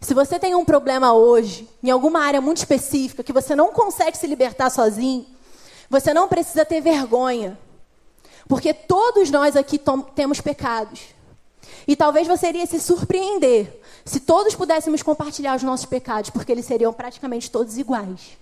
[0.00, 4.16] Se você tem um problema hoje, em alguma área muito específica, que você não consegue
[4.16, 5.26] se libertar sozinho,
[5.88, 7.58] você não precisa ter vergonha.
[8.48, 9.80] Porque todos nós aqui
[10.14, 11.00] temos pecados.
[11.86, 16.66] E talvez você iria se surpreender se todos pudéssemos compartilhar os nossos pecados, porque eles
[16.66, 18.38] seriam praticamente todos iguais.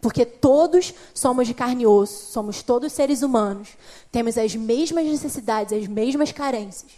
[0.00, 3.70] Porque todos somos de carne e osso, somos todos seres humanos,
[4.10, 6.92] temos as mesmas necessidades, as mesmas carências.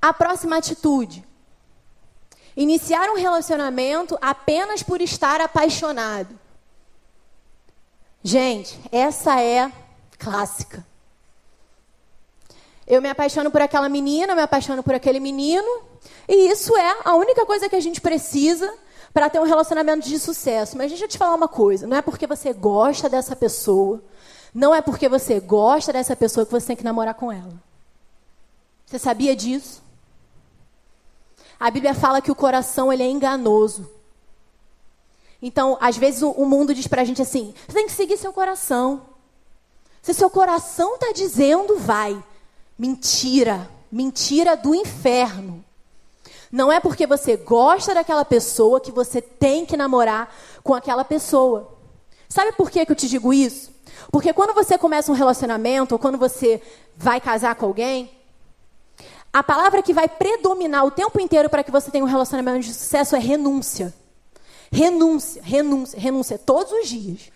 [0.00, 1.24] A próxima atitude:
[2.56, 6.38] iniciar um relacionamento apenas por estar apaixonado.
[8.22, 9.72] Gente, essa é
[10.18, 10.86] clássica.
[12.86, 15.82] Eu me apaixono por aquela menina, eu me apaixono por aquele menino.
[16.28, 18.72] E isso é a única coisa que a gente precisa
[19.12, 20.76] para ter um relacionamento de sucesso.
[20.76, 24.02] Mas deixa eu te falar uma coisa: não é porque você gosta dessa pessoa,
[24.52, 27.54] não é porque você gosta dessa pessoa que você tem que namorar com ela.
[28.86, 29.82] Você sabia disso?
[31.60, 33.86] A Bíblia fala que o coração ele é enganoso.
[35.42, 38.32] Então, às vezes o, mundo diz para a gente assim: você tem que seguir seu
[38.32, 39.02] coração.
[40.00, 42.22] Se seu coração está dizendo, vai.
[42.78, 43.70] Mentira.
[43.92, 45.62] Mentira do inferno.
[46.50, 51.76] Não é porque você gosta daquela pessoa que você tem que namorar com aquela pessoa.
[52.28, 53.70] Sabe por que, que eu te digo isso?
[54.10, 56.62] Porque quando você começa um relacionamento, ou quando você
[56.96, 58.10] vai casar com alguém,
[59.32, 62.72] a palavra que vai predominar o tempo inteiro para que você tenha um relacionamento de
[62.72, 63.94] sucesso é renúncia.
[64.72, 67.30] Renúncia, renúncia, renúncia todos os dias.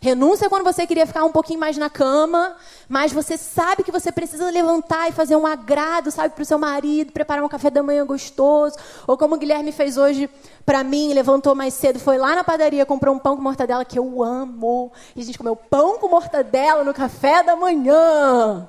[0.00, 2.54] Renúncia é quando você queria ficar um pouquinho mais na cama,
[2.88, 6.58] mas você sabe que você precisa levantar e fazer um agrado, sabe, para o seu
[6.58, 8.76] marido, preparar um café da manhã gostoso.
[9.08, 10.30] Ou como o Guilherme fez hoje
[10.64, 13.98] para mim, levantou mais cedo, foi lá na padaria, comprou um pão com mortadela que
[13.98, 14.92] eu amo.
[15.16, 18.68] E a gente comeu pão com mortadela no café da manhã.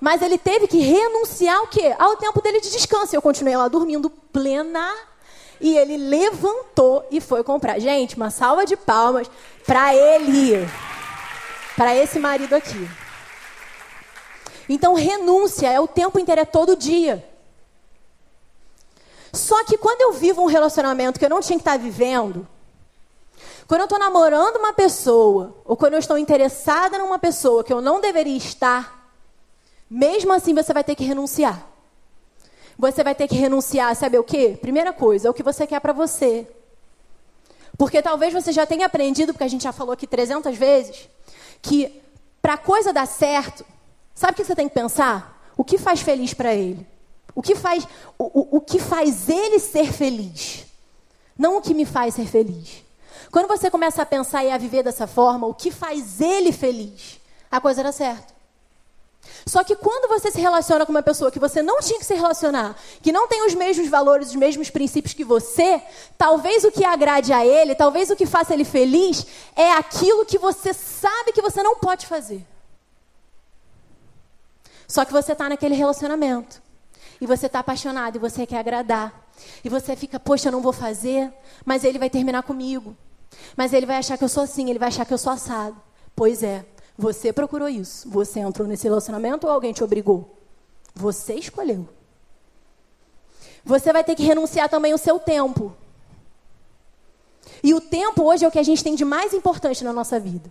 [0.00, 1.94] Mas ele teve que renunciar ao quê?
[1.98, 3.14] Ao tempo dele de descanso.
[3.14, 4.90] Eu continuei lá dormindo plena
[5.60, 7.78] e ele levantou e foi comprar.
[7.78, 9.30] Gente, uma salva de palmas
[9.66, 10.66] para ele.
[11.76, 12.88] Para esse marido aqui.
[14.68, 17.28] Então, renúncia é o tempo inteiro, é todo dia.
[19.32, 22.46] Só que quando eu vivo um relacionamento que eu não tinha que estar vivendo,
[23.70, 27.80] Quando eu estou namorando uma pessoa, ou quando eu estou interessada numa pessoa que eu
[27.80, 28.99] não deveria estar,
[29.90, 31.66] mesmo assim você vai ter que renunciar.
[32.78, 34.56] Você vai ter que renunciar a saber o quê?
[34.60, 36.48] Primeira coisa, é o que você quer para você.
[37.76, 41.08] Porque talvez você já tenha aprendido, porque a gente já falou aqui 300 vezes,
[41.60, 42.00] que
[42.40, 43.66] para a coisa dar certo,
[44.14, 45.52] sabe o que você tem que pensar?
[45.56, 46.86] O que faz feliz para ele?
[47.34, 47.86] O que faz
[48.18, 50.66] o, o, o que faz ele ser feliz?
[51.36, 52.84] Não o que me faz ser feliz.
[53.30, 57.20] Quando você começa a pensar e a viver dessa forma, o que faz ele feliz,
[57.50, 58.39] a coisa dá certo.
[59.46, 62.14] Só que quando você se relaciona com uma pessoa que você não tinha que se
[62.14, 65.82] relacionar, que não tem os mesmos valores, os mesmos princípios que você,
[66.18, 70.38] talvez o que agrade a ele, talvez o que faça ele feliz, é aquilo que
[70.38, 72.46] você sabe que você não pode fazer.
[74.86, 76.60] Só que você está naquele relacionamento.
[77.20, 79.28] E você está apaixonado e você quer agradar.
[79.62, 81.32] E você fica, poxa, eu não vou fazer,
[81.64, 82.96] mas ele vai terminar comigo.
[83.56, 85.80] Mas ele vai achar que eu sou assim, ele vai achar que eu sou assado.
[86.16, 86.64] Pois é,
[87.00, 88.08] você procurou isso.
[88.10, 90.36] Você entrou nesse relacionamento ou alguém te obrigou?
[90.94, 91.88] Você escolheu.
[93.64, 95.74] Você vai ter que renunciar também o seu tempo.
[97.62, 100.20] E o tempo hoje é o que a gente tem de mais importante na nossa
[100.20, 100.50] vida.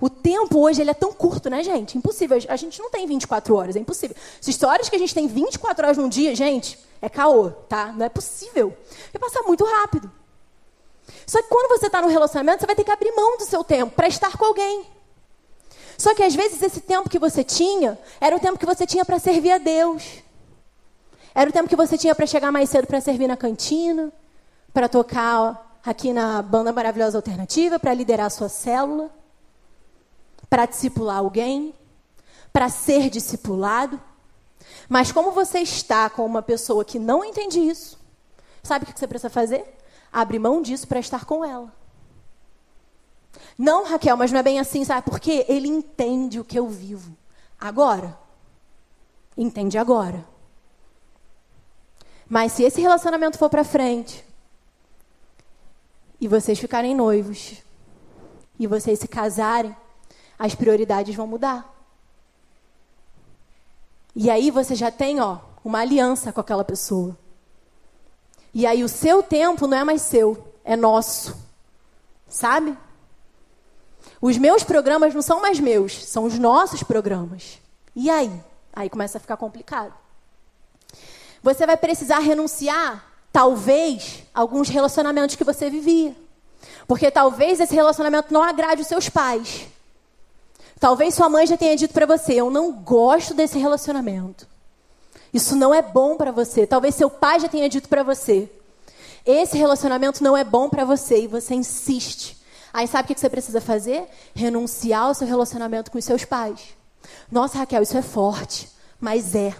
[0.00, 1.96] O tempo hoje ele é tão curto, né, gente?
[1.96, 2.38] Impossível.
[2.48, 4.16] A gente não tem 24 horas, é impossível.
[4.40, 7.92] As histórias que a gente tem 24 horas num dia, gente, é caô, tá?
[7.92, 8.76] Não é possível.
[9.12, 10.10] Vai passar muito rápido.
[11.26, 13.62] Só que quando você está no relacionamento, você vai ter que abrir mão do seu
[13.62, 14.86] tempo para estar com alguém.
[16.02, 19.04] Só que às vezes esse tempo que você tinha era o tempo que você tinha
[19.04, 20.02] para servir a Deus.
[21.32, 24.12] Era o tempo que você tinha para chegar mais cedo para servir na cantina,
[24.74, 29.10] para tocar aqui na banda maravilhosa alternativa, para liderar a sua célula,
[30.50, 31.72] para discipular alguém,
[32.52, 34.00] para ser discipulado.
[34.88, 37.96] Mas como você está com uma pessoa que não entende isso,
[38.60, 39.78] sabe o que você precisa fazer?
[40.12, 41.72] Abre mão disso para estar com ela.
[43.58, 45.10] Não, Raquel, mas não é bem assim, sabe?
[45.10, 47.16] Porque ele entende o que eu vivo.
[47.60, 48.18] Agora.
[49.36, 50.24] Entende agora.
[52.28, 54.24] Mas se esse relacionamento for para frente
[56.20, 57.62] e vocês ficarem noivos
[58.58, 59.76] e vocês se casarem,
[60.38, 61.72] as prioridades vão mudar.
[64.14, 67.16] E aí você já tem, ó, uma aliança com aquela pessoa.
[68.52, 71.36] E aí o seu tempo não é mais seu, é nosso.
[72.28, 72.76] Sabe?
[74.22, 77.58] Os meus programas não são mais meus, são os nossos programas.
[77.96, 78.32] E aí?
[78.72, 79.92] Aí começa a ficar complicado.
[81.42, 86.14] Você vai precisar renunciar, talvez, a alguns relacionamentos que você vivia.
[86.86, 89.66] Porque talvez esse relacionamento não agrade os seus pais.
[90.78, 94.46] Talvez sua mãe já tenha dito para você: Eu não gosto desse relacionamento.
[95.34, 96.64] Isso não é bom para você.
[96.64, 98.48] Talvez seu pai já tenha dito para você:
[99.26, 101.24] Esse relacionamento não é bom para você.
[101.24, 102.40] E você insiste.
[102.72, 104.08] Aí sabe o que você precisa fazer?
[104.34, 106.76] Renunciar ao seu relacionamento com os seus pais.
[107.30, 108.68] Nossa, Raquel, isso é forte,
[109.00, 109.54] mas é.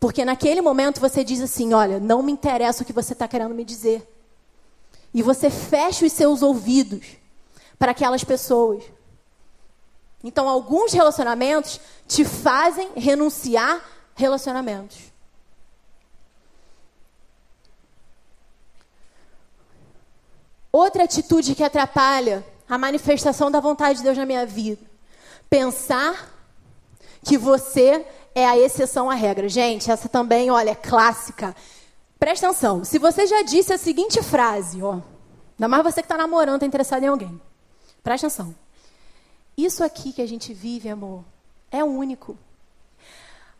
[0.00, 3.54] Porque naquele momento você diz assim: olha, não me interessa o que você está querendo
[3.54, 4.08] me dizer.
[5.14, 7.06] E você fecha os seus ouvidos
[7.78, 8.82] para aquelas pessoas.
[10.24, 13.84] Então, alguns relacionamentos te fazem renunciar
[14.14, 15.11] relacionamentos.
[20.72, 24.80] Outra atitude que atrapalha a manifestação da vontade de Deus na minha vida.
[25.50, 26.32] Pensar
[27.22, 29.48] que você é a exceção à regra.
[29.48, 31.54] Gente, essa também, olha, é clássica.
[32.18, 32.84] Presta atenção.
[32.84, 35.00] Se você já disse a seguinte frase, ó.
[35.58, 37.40] Ainda mais você que está namorando, está interessado em alguém.
[38.02, 38.54] Presta atenção.
[39.56, 41.22] Isso aqui que a gente vive, amor,
[41.70, 42.38] é único.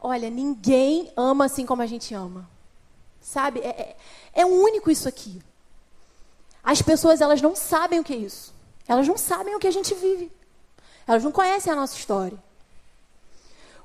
[0.01, 2.48] Olha, ninguém ama assim como a gente ama.
[3.20, 3.61] Sabe?
[3.61, 3.96] É, é,
[4.33, 5.42] é único isso aqui.
[6.62, 8.55] As pessoas, elas não sabem o que é isso.
[8.87, 10.31] Elas não sabem o que a gente vive.
[11.07, 12.38] Elas não conhecem a nossa história.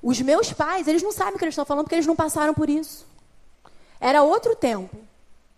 [0.01, 2.53] Os meus pais, eles não sabem o que eles estão falando porque eles não passaram
[2.53, 3.05] por isso.
[3.99, 4.95] Era outro tempo.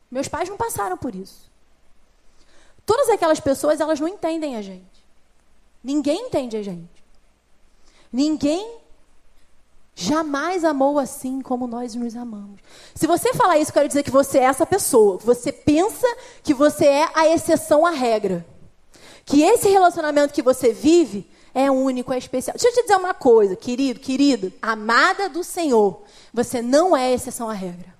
[0.10, 1.50] Meus pais não passaram por isso.
[2.86, 5.06] Todas aquelas pessoas, elas não entendem a gente.
[5.84, 7.04] Ninguém entende a gente.
[8.12, 8.80] Ninguém
[10.00, 12.62] jamais amou assim como nós nos amamos.
[12.96, 15.18] Se você falar isso, quero dizer que você é essa pessoa.
[15.18, 16.08] Você pensa
[16.42, 18.46] que você é a exceção à regra.
[19.26, 22.56] Que esse relacionamento que você vive é único, é especial.
[22.56, 27.50] Deixa eu te dizer uma coisa, querido, querido, amada do Senhor, você não é exceção
[27.50, 27.94] à regra.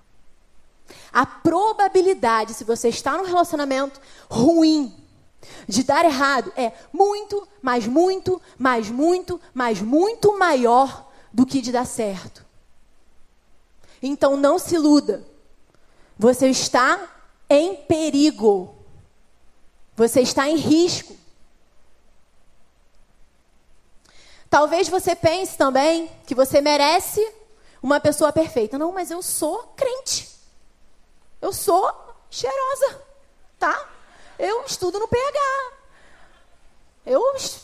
[1.12, 4.94] A probabilidade, se você está num relacionamento ruim,
[5.68, 11.72] de dar errado, é muito, mais muito, mais muito, mais muito maior do que de
[11.72, 12.44] dar certo.
[14.02, 15.24] Então não se iluda.
[16.18, 17.08] Você está
[17.48, 18.74] em perigo.
[19.96, 21.16] Você está em risco.
[24.48, 27.20] Talvez você pense também que você merece
[27.82, 28.78] uma pessoa perfeita.
[28.78, 30.28] Não, mas eu sou crente.
[31.40, 31.92] Eu sou
[32.30, 33.02] cheirosa,
[33.58, 33.88] tá?
[34.38, 35.72] Eu estudo no PH.
[37.06, 37.22] Eu,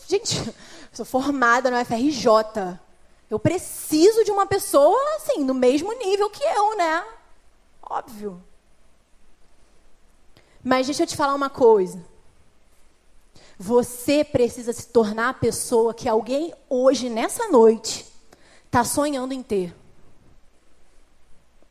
[0.08, 0.54] gente,
[0.92, 2.78] sou formada no FRJ.
[3.28, 7.04] Eu preciso de uma pessoa, assim, no mesmo nível que eu, né?
[7.82, 8.42] Óbvio.
[10.62, 12.04] Mas deixa eu te falar uma coisa.
[13.58, 18.06] Você precisa se tornar a pessoa que alguém hoje, nessa noite,
[18.66, 19.74] está sonhando em ter.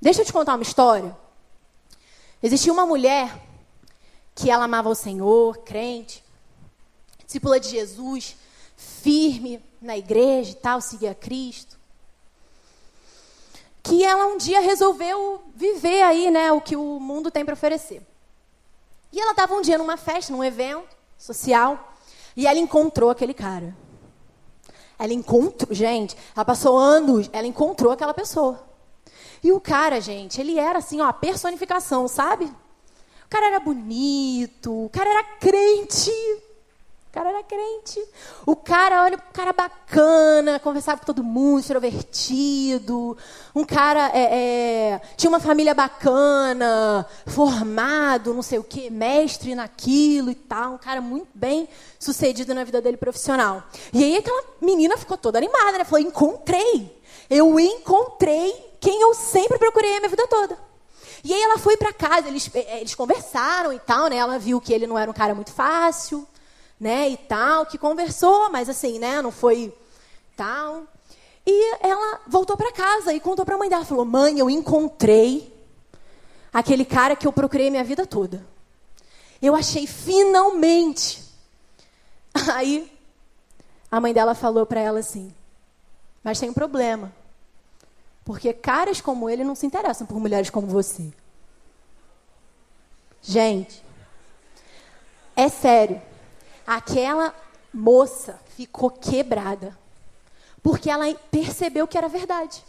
[0.02, 1.16] Deixa eu te contar uma história.
[2.42, 3.42] Existia uma mulher
[4.34, 6.24] que ela amava o Senhor, crente,
[7.26, 8.36] discípula de Jesus,
[8.76, 11.80] firme na igreja e tal, seguia Cristo.
[13.84, 18.02] Que ela um dia resolveu viver aí, né, o que o mundo tem para oferecer.
[19.12, 21.94] E ela estava um dia numa festa, num evento social,
[22.36, 23.76] e ela encontrou aquele cara.
[24.98, 28.68] Ela encontrou, gente, ela passou anos, ela encontrou aquela pessoa.
[29.44, 32.46] E o cara, gente, ele era assim, ó, a personificação, sabe?
[32.46, 36.12] O cara era bonito, o cara era crente,
[37.16, 38.04] cara era crente.
[38.46, 43.18] O cara, olha, um cara bacana, conversava com todo mundo, extrovertido.
[43.56, 44.24] Um cara é,
[44.96, 50.74] é, tinha uma família bacana, formado, não sei o quê, mestre naquilo e tal.
[50.74, 53.64] Um cara muito bem sucedido na vida dele profissional.
[53.94, 55.86] E aí aquela menina ficou toda animada, né?
[55.86, 57.02] Falou: encontrei.
[57.30, 58.52] Eu encontrei
[58.82, 60.60] quem eu sempre procurei a minha vida toda.
[61.24, 64.18] E aí ela foi para casa, eles, eles conversaram e tal, né?
[64.18, 66.28] Ela viu que ele não era um cara muito fácil
[66.80, 69.74] né, e tal, que conversou, mas assim, né, não foi
[70.36, 70.86] tal.
[71.46, 75.54] E ela voltou para casa e contou para a mãe dela, falou: "Mãe, eu encontrei
[76.52, 78.46] aquele cara que eu procurei minha vida toda.
[79.42, 81.24] Eu achei finalmente".
[82.54, 82.92] Aí
[83.92, 85.34] a mãe dela falou para ela assim:
[86.24, 87.14] "Mas tem um problema.
[88.24, 91.14] Porque caras como ele não se interessam por mulheres como você".
[93.22, 93.84] Gente,
[95.36, 96.02] é sério.
[96.66, 97.34] Aquela
[97.74, 99.78] moça ficou quebrada.
[100.62, 102.64] Porque ela percebeu que era verdade.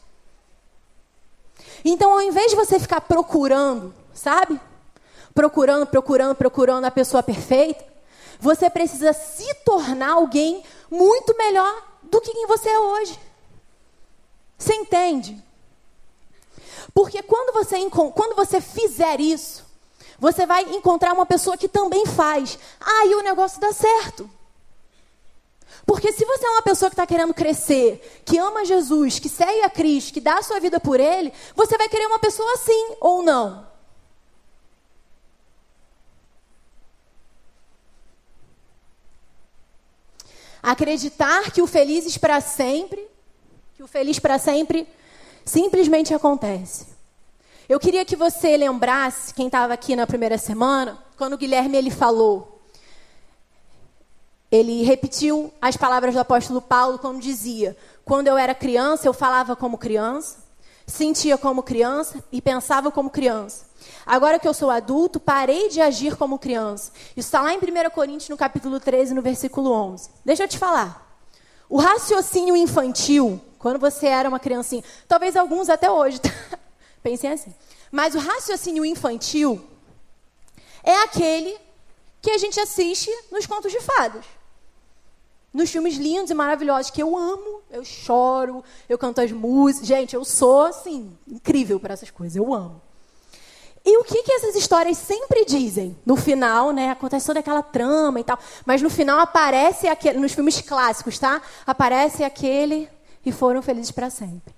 [1.84, 4.60] Então, ao invés de você ficar procurando, sabe?
[5.34, 7.84] Procurando, procurando, procurando a pessoa perfeita,
[8.38, 13.18] você precisa se tornar alguém muito melhor do que quem você é hoje.
[14.58, 15.42] Você entende?
[16.94, 19.65] Porque quando você, quando você fizer isso,
[20.18, 22.58] você vai encontrar uma pessoa que também faz.
[22.80, 24.28] Aí o negócio dá certo.
[25.84, 29.62] Porque se você é uma pessoa que está querendo crescer, que ama Jesus, que segue
[29.62, 32.96] a Cristo, que dá a sua vida por Ele, você vai querer uma pessoa assim
[33.00, 33.66] ou não?
[40.60, 43.06] Acreditar que o felizes para sempre,
[43.76, 44.88] que o feliz para sempre
[45.44, 46.95] simplesmente acontece.
[47.68, 51.90] Eu queria que você lembrasse, quem estava aqui na primeira semana, quando o Guilherme ele
[51.90, 52.62] falou,
[54.52, 59.56] ele repetiu as palavras do apóstolo Paulo quando dizia: Quando eu era criança, eu falava
[59.56, 60.38] como criança,
[60.86, 63.66] sentia como criança e pensava como criança.
[64.06, 66.92] Agora que eu sou adulto, parei de agir como criança.
[67.16, 70.08] Isso está lá em 1 Coríntios, no capítulo 13, no versículo 11.
[70.24, 71.04] Deixa eu te falar.
[71.68, 76.30] O raciocínio infantil, quando você era uma criancinha, talvez alguns até hoje, tá?
[77.06, 77.54] Pensem assim.
[77.92, 79.62] Mas o raciocínio infantil
[80.82, 81.56] é aquele
[82.20, 84.24] que a gente assiste nos contos de fadas.
[85.54, 89.86] Nos filmes lindos e maravilhosos que eu amo, eu choro, eu canto as músicas.
[89.86, 92.82] Gente, eu sou, assim, incrível para essas coisas, eu amo.
[93.84, 95.96] E o que, que essas histórias sempre dizem?
[96.04, 100.32] No final, né, acontece toda aquela trama e tal, mas no final aparece aquele, nos
[100.32, 101.40] filmes clássicos, tá?
[101.64, 102.88] Aparece aquele
[103.24, 104.55] e foram felizes para sempre.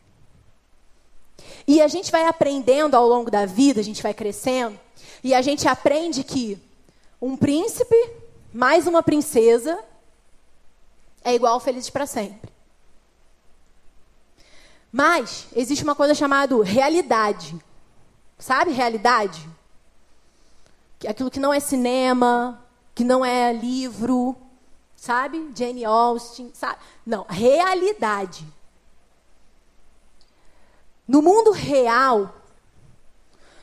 [1.68, 4.80] E a gente vai aprendendo ao longo da vida, a gente vai crescendo,
[5.22, 6.58] e a gente aprende que
[7.20, 7.94] um príncipe
[8.54, 9.78] mais uma princesa
[11.22, 12.50] é igual felizes para sempre.
[14.90, 17.54] Mas existe uma coisa chamada realidade.
[18.38, 19.46] Sabe realidade?
[21.06, 22.64] Aquilo que não é cinema,
[22.94, 24.34] que não é livro,
[24.96, 25.50] sabe?
[25.54, 26.78] Jane Austen, sabe?
[27.04, 28.46] Não, realidade.
[31.08, 32.34] No mundo real,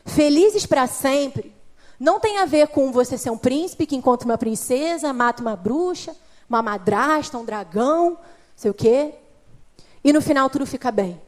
[0.04, 1.56] felizes para sempre,
[2.00, 5.56] não tem a ver com você ser um príncipe que encontra uma princesa, mata uma
[5.56, 6.16] bruxa,
[6.50, 8.18] uma madrasta, um dragão,
[8.56, 9.14] sei o quê,
[10.04, 11.22] e no final tudo fica bem.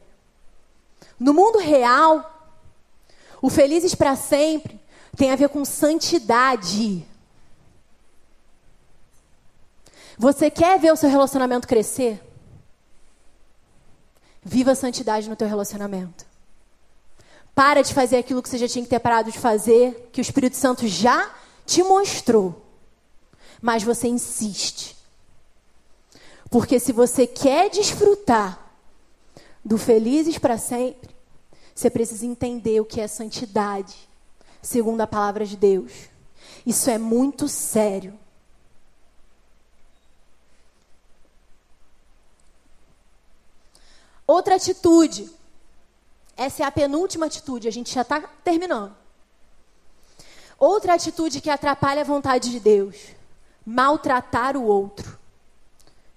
[1.20, 2.50] No mundo real,
[3.40, 4.80] o felizes para sempre
[5.16, 7.06] tem a ver com santidade.
[10.18, 12.20] Você quer ver o seu relacionamento crescer?
[14.48, 16.24] Viva a santidade no teu relacionamento.
[17.54, 20.22] Para de fazer aquilo que você já tinha que ter parado de fazer, que o
[20.22, 21.34] Espírito Santo já
[21.66, 22.64] te mostrou.
[23.60, 24.96] Mas você insiste.
[26.50, 28.72] Porque se você quer desfrutar
[29.62, 31.14] do felizes para sempre,
[31.74, 34.08] você precisa entender o que é santidade,
[34.62, 35.92] segundo a palavra de Deus.
[36.64, 38.18] Isso é muito sério.
[44.28, 45.28] Outra atitude
[46.38, 48.94] essa é a penúltima atitude, a gente já está terminando.
[50.56, 52.96] Outra atitude que atrapalha a vontade de Deus:
[53.66, 55.18] maltratar o outro.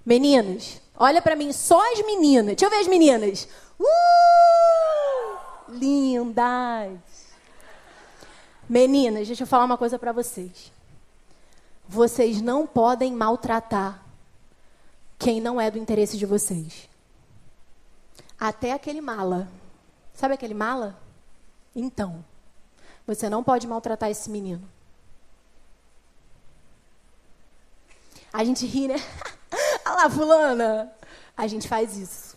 [0.06, 2.56] Meninas, olha para mim, só as meninas.
[2.56, 3.48] Deixa eu ver as meninas.
[3.80, 5.72] Uh!
[5.72, 7.00] Lindas.
[8.70, 10.72] Meninas, deixa eu falar uma coisa para vocês.
[11.90, 14.06] Vocês não podem maltratar
[15.18, 16.91] quem não é do interesse de vocês.
[18.42, 19.48] Até aquele mala.
[20.16, 21.00] Sabe aquele mala?
[21.76, 22.26] Então,
[23.06, 24.68] você não pode maltratar esse menino.
[28.34, 28.96] A gente ri, né?
[29.86, 30.92] Olha lá, fulana.
[31.38, 32.36] A gente faz isso.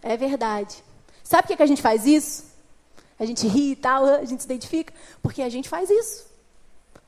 [0.00, 0.82] É verdade.
[1.22, 2.46] Sabe por que a gente faz isso?
[3.18, 6.24] A gente ri e tal, a gente se identifica, porque a gente faz isso.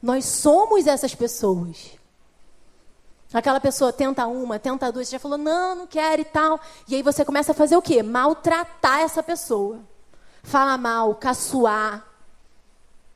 [0.03, 1.98] Nós somos essas pessoas.
[3.33, 6.59] Aquela pessoa tenta uma, tenta duas, já falou, não, não quero e tal.
[6.89, 8.03] E aí você começa a fazer o quê?
[8.03, 9.81] Maltratar essa pessoa.
[10.43, 12.07] Falar mal, caçoar,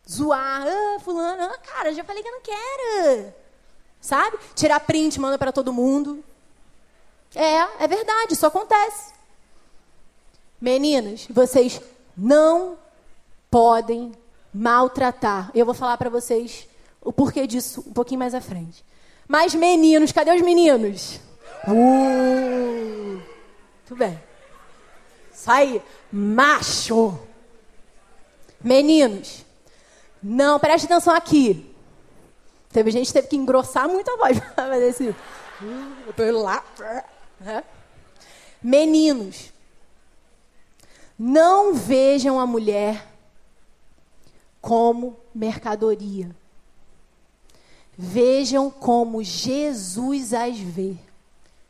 [0.09, 0.67] zoar.
[0.67, 3.33] Ah, fulano, ah, cara, já falei que eu não quero.
[4.01, 4.39] Sabe?
[4.55, 6.23] Tirar print, manda para todo mundo.
[7.35, 9.15] É, é verdade, isso acontece.
[10.61, 11.81] Meninas, vocês
[12.15, 12.77] não
[13.51, 14.13] podem
[14.53, 15.51] maltratar.
[15.55, 16.69] Eu vou falar para vocês
[17.01, 18.85] o porquê disso um pouquinho mais à frente.
[19.33, 21.19] Mas meninos, cadê os meninos?
[21.67, 23.19] Uh,
[23.79, 24.23] muito bem.
[25.47, 27.19] Aí, macho.
[28.61, 29.43] Meninos,
[30.23, 31.75] não, preste atenção aqui.
[32.75, 35.09] Teve gente que teve que engrossar muito a voz para fazer esse.
[35.09, 35.15] Uh,
[36.09, 36.63] eu tô indo lá.
[38.63, 39.51] Meninos,
[41.19, 43.09] não vejam a mulher
[44.61, 46.42] como mercadoria.
[48.05, 50.97] Vejam como Jesus as vê.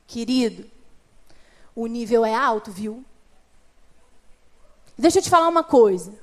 [0.07, 0.65] Querido,
[1.77, 3.05] o nível é alto, viu?
[4.97, 6.15] Deixa eu te falar uma coisa.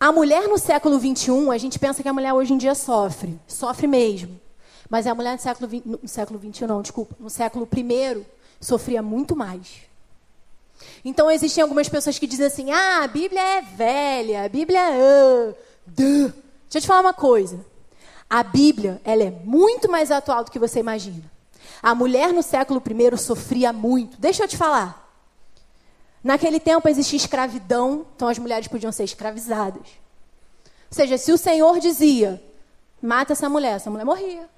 [0.00, 3.38] A mulher no século 21, a gente pensa que a mulher hoje em dia sofre.
[3.46, 4.40] Sofre mesmo.
[4.90, 7.14] Mas a mulher no século, 20, no século 21, não, desculpa.
[7.20, 8.26] No século I,
[8.60, 9.82] sofria muito mais.
[11.04, 15.54] Então, existem algumas pessoas que dizem assim: ah, a Bíblia é velha, a Bíblia é.
[15.86, 16.34] Deixa
[16.74, 17.70] eu te falar uma coisa.
[18.32, 21.22] A Bíblia, ela é muito mais atual do que você imagina.
[21.82, 24.18] A mulher no século I sofria muito.
[24.18, 25.06] Deixa eu te falar.
[26.24, 29.82] Naquele tempo existia escravidão, então as mulheres podiam ser escravizadas.
[29.82, 32.42] Ou seja, se o Senhor dizia,
[33.02, 34.48] mata essa mulher, essa mulher morria.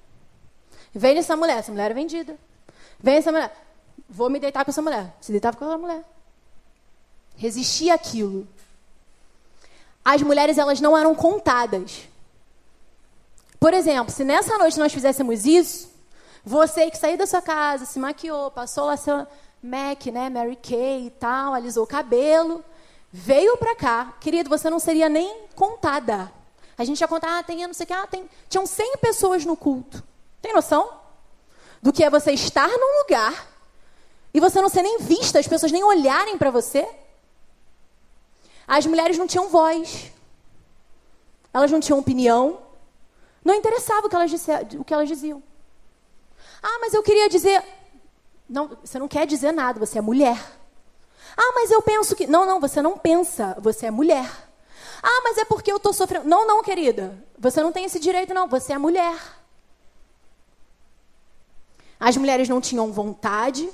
[0.93, 2.37] Vende essa mulher, essa mulher era vendida.
[2.97, 3.53] Vem essa mulher,
[4.09, 5.13] vou me deitar com essa mulher.
[5.19, 6.01] Se deitava com aquela mulher.
[7.35, 8.47] Resistia aquilo.
[10.05, 12.07] As mulheres, elas não eram contadas.
[13.65, 15.89] Por exemplo, se nessa noite nós fizéssemos isso,
[16.43, 19.25] você que saiu da sua casa, se maquiou, passou lá seu
[19.59, 22.63] Mac, né, Mary Kay e tal, alisou o cabelo,
[23.11, 26.31] veio para cá, querido, você não seria nem contada.
[26.77, 29.43] A gente ia contar, ah, tem não sei o que, ah, tem, tinham 100 pessoas
[29.43, 30.03] no culto.
[30.43, 30.87] Tem noção?
[31.81, 33.47] Do que é você estar num lugar
[34.31, 36.87] e você não ser nem vista, as pessoas nem olharem para você?
[38.67, 40.11] As mulheres não tinham voz.
[41.51, 42.63] Elas não tinham opinião.
[43.45, 44.33] Não interessava o que elas,
[44.79, 45.41] o que elas diziam.
[46.63, 47.63] Ah, mas eu queria dizer.
[48.49, 50.37] Não, você não quer dizer nada, você é mulher.
[51.37, 52.25] Ah, mas eu penso que.
[52.25, 54.27] Não, não, você não pensa, você é mulher.
[55.03, 56.27] Ah, mas é porque eu estou sofrendo.
[56.27, 57.23] Não, não, querida.
[57.37, 58.47] Você não tem esse direito, não.
[58.47, 59.15] Você é mulher.
[61.99, 63.69] As mulheres não tinham vontade.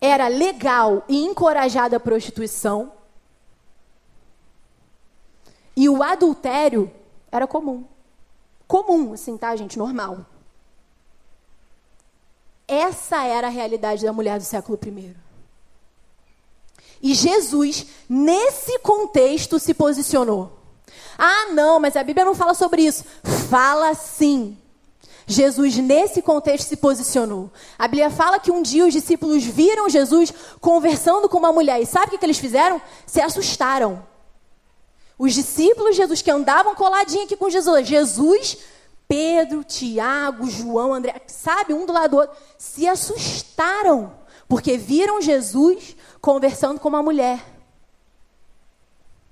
[0.00, 2.99] Era legal e encorajada a prostituição.
[5.76, 6.90] E o adultério
[7.30, 7.84] era comum.
[8.66, 9.78] Comum, assim, tá, gente?
[9.78, 10.26] Normal.
[12.66, 15.16] Essa era a realidade da mulher do século I.
[17.02, 20.52] E Jesus, nesse contexto, se posicionou.
[21.18, 23.04] Ah, não, mas a Bíblia não fala sobre isso.
[23.48, 24.56] Fala sim.
[25.26, 27.50] Jesus, nesse contexto, se posicionou.
[27.78, 31.80] A Bíblia fala que um dia os discípulos viram Jesus conversando com uma mulher.
[31.80, 32.80] E sabe o que, eles fizeram?
[33.06, 34.04] Se assustaram.
[35.20, 37.86] Os discípulos de Jesus que andavam coladinho aqui com Jesus.
[37.86, 38.56] Jesus,
[39.06, 44.16] Pedro, Tiago, João, André, sabe, um do lado do outro, se assustaram,
[44.48, 47.38] porque viram Jesus conversando com uma mulher.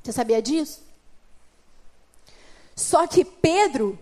[0.03, 0.83] Você sabia disso?
[2.77, 3.99] Só que Pedro,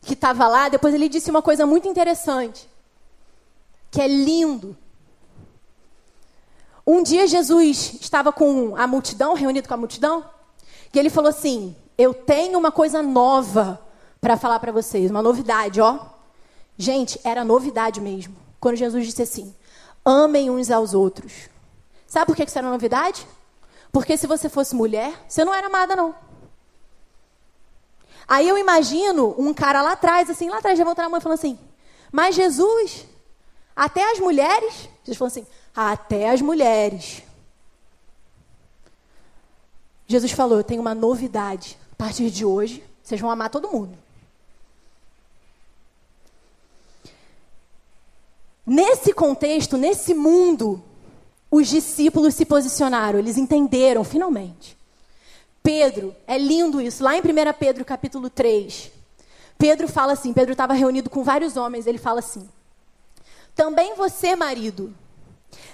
[0.00, 2.66] que estava lá, depois ele disse uma coisa muito interessante,
[3.90, 4.74] que é lindo.
[6.92, 10.28] Um dia Jesus estava com a multidão, reunido com a multidão,
[10.92, 13.80] e ele falou assim: Eu tenho uma coisa nova
[14.20, 16.00] para falar para vocês, uma novidade, ó.
[16.76, 18.34] Gente, era novidade mesmo.
[18.58, 19.54] Quando Jesus disse assim:
[20.04, 21.48] Amem uns aos outros.
[22.08, 23.24] Sabe por que isso era novidade?
[23.92, 26.12] Porque se você fosse mulher, você não era amada, não.
[28.26, 31.38] Aí eu imagino um cara lá atrás, assim, lá atrás, levantando a mão e falando
[31.38, 31.56] assim:
[32.10, 33.06] Mas Jesus,
[33.76, 37.22] até as mulheres, Jesus falou assim: Até as mulheres.
[40.06, 41.78] Jesus falou: Eu tenho uma novidade.
[41.92, 43.96] A partir de hoje, vocês vão amar todo mundo.
[48.66, 50.82] Nesse contexto, nesse mundo,
[51.50, 54.78] os discípulos se posicionaram, eles entenderam finalmente.
[55.62, 57.22] Pedro, é lindo isso, lá em 1
[57.58, 58.90] Pedro capítulo 3.
[59.58, 62.48] Pedro fala assim, Pedro estava reunido com vários homens, ele fala assim:
[63.54, 64.94] Também você, marido,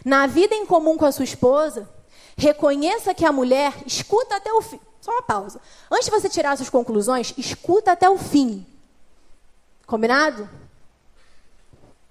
[0.05, 1.89] na vida em comum com a sua esposa,
[2.37, 4.81] reconheça que a mulher escuta até o fim.
[5.01, 5.61] Só uma pausa.
[5.91, 8.67] Antes de você tirar suas conclusões, escuta até o fim.
[9.87, 10.49] Combinado?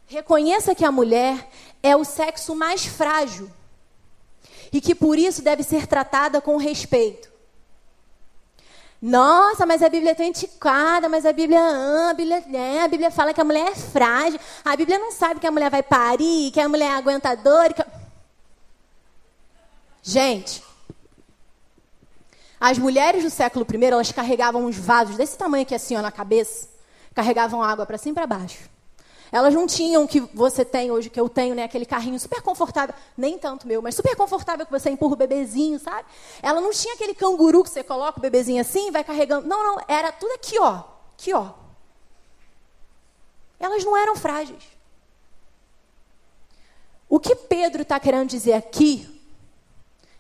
[0.08, 1.50] Reconheça que a mulher
[1.84, 3.52] é o sexo mais frágil
[4.72, 7.35] e que por isso deve ser tratada com respeito.
[9.08, 12.88] Nossa, mas a Bíblia é tão antiquada, mas a Bíblia, ah, a Bíblia, é, a
[12.88, 15.84] Bíblia fala que a mulher é frágil, a Bíblia não sabe que a mulher vai
[15.84, 17.72] parir, que a mulher é aguentadora.
[17.72, 17.86] Que...
[20.02, 20.64] Gente,
[22.60, 26.12] as mulheres do século I, elas carregavam uns vasos desse tamanho aqui assim, ó, na
[26.12, 26.68] cabeça,
[27.14, 28.75] carregavam água para cima e para baixo.
[29.36, 31.66] Elas não tinham o que você tem hoje, que eu tenho, né?
[31.66, 35.78] Aquele carrinho super confortável, nem tanto meu, mas super confortável que você empurra o bebezinho,
[35.78, 36.08] sabe?
[36.42, 39.46] Ela não tinha aquele canguru que você coloca o bebezinho assim vai carregando.
[39.46, 40.84] Não, não, era tudo aqui, ó.
[41.18, 41.50] Aqui, ó.
[43.60, 44.64] Elas não eram frágeis.
[47.10, 49.22] O que Pedro está querendo dizer aqui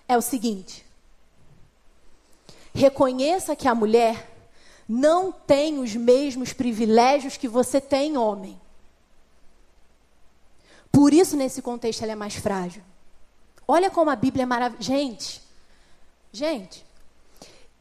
[0.09, 0.85] é o seguinte:
[2.73, 4.29] reconheça que a mulher
[4.89, 8.59] não tem os mesmos privilégios que você tem, homem.
[10.95, 12.81] Por isso, nesse contexto, ela é mais frágil.
[13.67, 14.81] Olha como a Bíblia é maravilhosa.
[14.81, 15.41] Gente,
[16.31, 16.85] gente.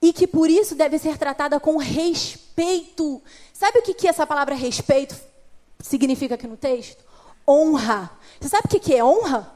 [0.02, 3.22] E que por isso deve ser tratada com respeito.
[3.52, 5.14] Sabe o que, que essa palavra respeito
[5.78, 7.04] significa aqui no texto?
[7.46, 8.10] Honra.
[8.40, 9.48] Você sabe o que, que é honra?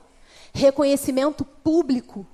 [0.55, 2.25] Reconhecimento público.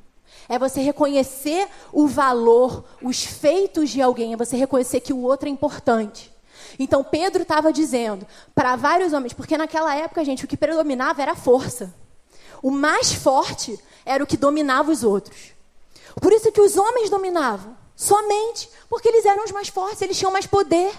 [0.46, 5.48] É você reconhecer o valor, os feitos de alguém, é você reconhecer que o outro
[5.48, 6.33] é importante.
[6.78, 11.32] Então Pedro estava dizendo para vários homens, porque naquela época, gente, o que predominava era
[11.32, 11.94] a força.
[12.62, 15.52] O mais forte era o que dominava os outros.
[16.20, 20.32] Por isso que os homens dominavam, somente porque eles eram os mais fortes, eles tinham
[20.32, 20.92] mais poder.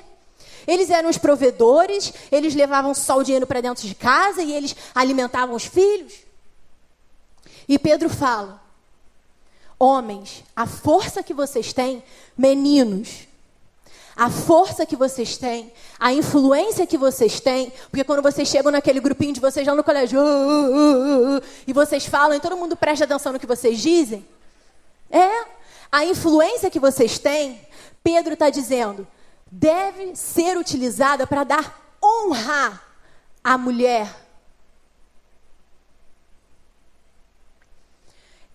[0.68, 4.76] Eles eram os provedores, eles levavam só o dinheiro para dentro de casa e eles
[4.94, 6.14] alimentavam os filhos.
[7.68, 8.62] E Pedro fala:
[9.78, 12.04] Homens, a força que vocês têm,
[12.38, 13.28] meninos,
[14.16, 19.00] a força que vocês têm, a influência que vocês têm, porque quando vocês chegam naquele
[19.00, 22.78] grupinho de vocês lá no colégio, uh, uh, uh, e vocês falam e todo mundo
[22.78, 24.26] presta atenção no que vocês dizem,
[25.10, 25.46] é,
[25.92, 27.60] a influência que vocês têm,
[28.02, 29.06] Pedro está dizendo,
[29.52, 32.82] deve ser utilizada para dar honra
[33.44, 34.14] à mulher.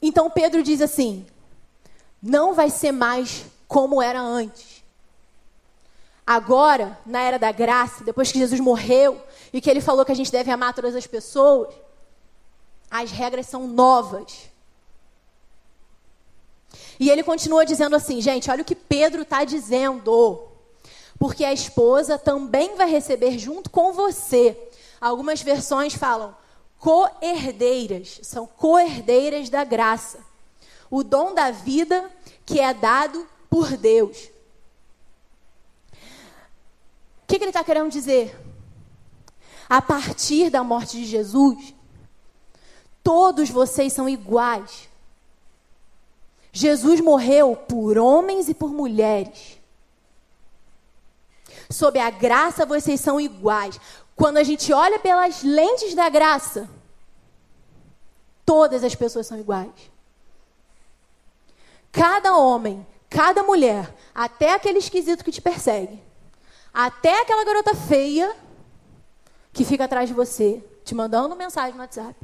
[0.00, 1.26] Então Pedro diz assim:
[2.22, 4.69] não vai ser mais como era antes.
[6.30, 9.20] Agora, na era da graça, depois que Jesus morreu
[9.52, 11.74] e que ele falou que a gente deve amar todas as pessoas,
[12.88, 14.48] as regras são novas.
[17.00, 20.40] E ele continua dizendo assim, gente, olha o que Pedro está dizendo.
[21.18, 24.56] Porque a esposa também vai receber junto com você.
[25.00, 26.36] Algumas versões falam
[26.78, 30.20] co-herdeiras, são co-herdeiras da graça.
[30.88, 32.08] O dom da vida
[32.46, 34.30] que é dado por Deus
[37.30, 38.36] que, que ele está querendo dizer?
[39.68, 41.72] A partir da morte de Jesus,
[43.04, 44.88] todos vocês são iguais.
[46.52, 49.60] Jesus morreu por homens e por mulheres.
[51.70, 53.78] Sob a graça, vocês são iguais.
[54.16, 56.68] Quando a gente olha pelas lentes da graça,
[58.44, 59.70] todas as pessoas são iguais.
[61.92, 66.09] cada homem, cada mulher, até aquele esquisito que te persegue,
[66.72, 68.34] até aquela garota feia
[69.52, 72.14] que fica atrás de você, te mandando mensagem no WhatsApp,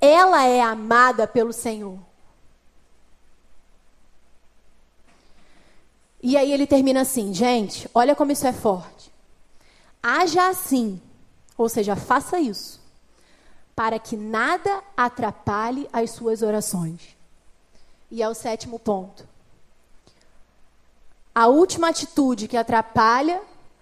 [0.00, 1.98] ela é amada pelo Senhor.
[6.22, 9.12] E aí ele termina assim, gente, olha como isso é forte.
[10.00, 11.00] Haja assim,
[11.58, 12.80] ou seja, faça isso,
[13.74, 17.16] para que nada atrapalhe as suas orações.
[18.10, 19.31] E é o sétimo ponto.
[21.34, 23.40] A última atitude que atrapalha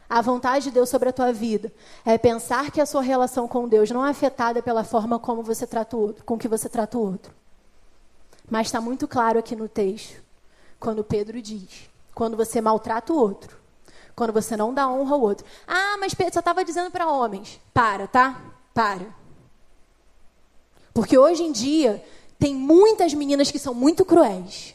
[0.09, 1.73] a vontade de Deus sobre a tua vida
[2.05, 5.67] é pensar que a sua relação com Deus não é afetada pela forma como você
[5.67, 7.33] trata o outro, com que você trata o outro.
[8.51, 10.21] Mas está muito claro aqui no texto,
[10.79, 13.57] quando Pedro diz: quando você maltrata o outro,
[14.17, 15.47] quando você não dá honra ao outro.
[15.67, 17.61] Ah, mas Pedro só estava dizendo para homens.
[17.73, 18.41] Para, tá?
[18.75, 19.07] Para.
[20.93, 22.05] Porque hoje em dia
[22.39, 24.75] tem muitas meninas que são muito cruéis.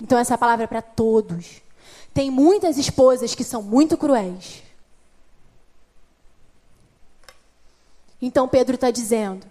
[0.00, 1.62] Então essa palavra é para todos.
[2.14, 4.62] Tem muitas esposas que são muito cruéis.
[8.20, 9.46] Então Pedro está dizendo: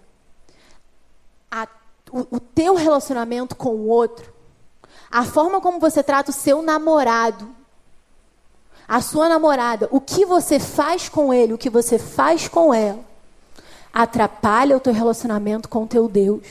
[1.50, 1.66] a,
[2.10, 4.32] o, o teu relacionamento com o outro,
[5.10, 7.48] a forma como você trata o seu namorado,
[8.86, 13.04] a sua namorada, o que você faz com ele, o que você faz com ela,
[13.92, 16.46] atrapalha o teu relacionamento com o teu Deus.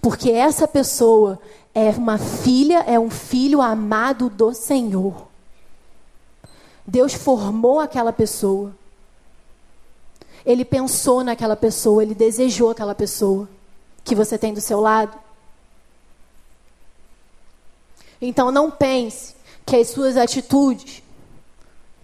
[0.00, 1.40] Porque essa pessoa
[1.78, 5.28] é uma filha, é um filho amado do Senhor.
[6.84, 8.74] Deus formou aquela pessoa.
[10.44, 13.48] Ele pensou naquela pessoa, ele desejou aquela pessoa
[14.02, 15.16] que você tem do seu lado.
[18.20, 21.00] Então não pense que as suas atitudes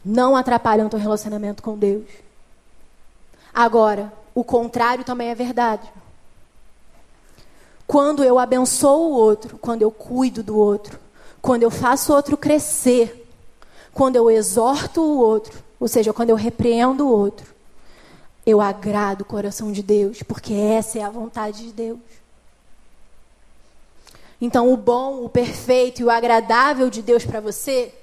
[0.04, 2.04] não atrapalham o teu relacionamento com Deus.
[3.52, 5.90] Agora, o contrário também é verdade.
[7.94, 10.98] Quando eu abençoo o outro, quando eu cuido do outro,
[11.40, 13.30] quando eu faço o outro crescer,
[13.92, 17.54] quando eu exorto o outro, ou seja, quando eu repreendo o outro,
[18.44, 22.00] eu agrado o coração de Deus, porque essa é a vontade de Deus.
[24.40, 27.94] Então, o bom, o perfeito e o agradável de Deus para você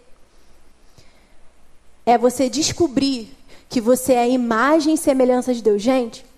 [2.05, 3.37] é você descobrir
[3.67, 5.81] que você é a imagem e semelhança de Deus.
[5.81, 6.30] Gente,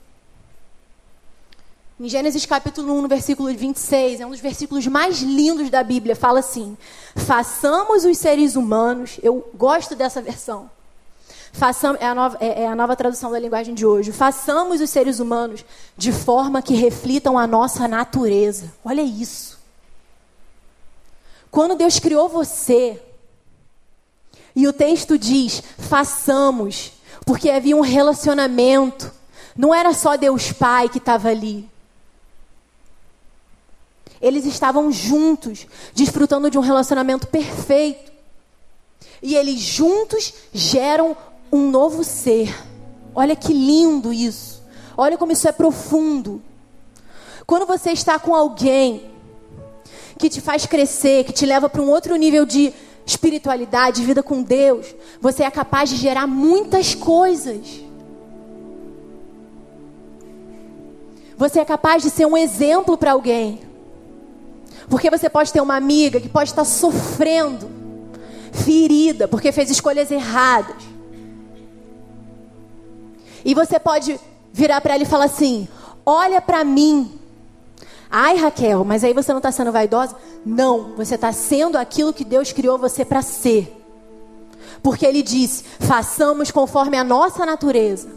[2.04, 6.18] em Gênesis capítulo 1, no versículo 26, é um dos versículos mais lindos da Bíblia,
[6.18, 6.78] fala assim:
[7.16, 10.70] façamos os seres humanos, eu gosto dessa versão.
[11.54, 14.12] Façamos, é, a nova, é, é a nova tradução da linguagem de hoje.
[14.12, 15.64] Façamos os seres humanos
[15.96, 18.74] de forma que reflitam a nossa natureza.
[18.84, 19.58] Olha isso.
[21.50, 23.02] Quando Deus criou você,
[24.54, 26.92] e o texto diz: façamos,
[27.26, 29.10] porque havia um relacionamento.
[29.56, 31.72] Não era só Deus Pai que estava ali.
[34.24, 38.10] Eles estavam juntos, desfrutando de um relacionamento perfeito.
[39.22, 41.18] E eles juntos geram
[41.52, 42.56] um novo ser.
[43.14, 44.64] Olha que lindo isso.
[44.96, 46.42] Olha como isso é profundo.
[47.46, 49.12] Quando você está com alguém
[50.18, 52.74] que te faz crescer, que te leva para um outro nível de
[53.06, 57.84] espiritualidade, vida com Deus, você é capaz de gerar muitas coisas.
[61.36, 63.73] Você é capaz de ser um exemplo para alguém.
[64.90, 67.70] Porque você pode ter uma amiga que pode estar sofrendo,
[68.52, 70.76] ferida, porque fez escolhas erradas.
[73.46, 74.20] E você pode
[74.52, 75.68] virar para ela e falar assim:
[76.06, 77.20] Olha para mim.
[78.10, 80.16] Ai, Raquel, mas aí você não está sendo vaidosa?
[80.46, 83.76] Não, você está sendo aquilo que Deus criou você para ser.
[84.84, 88.10] Porque Ele disse: façamos conforme a nossa natureza.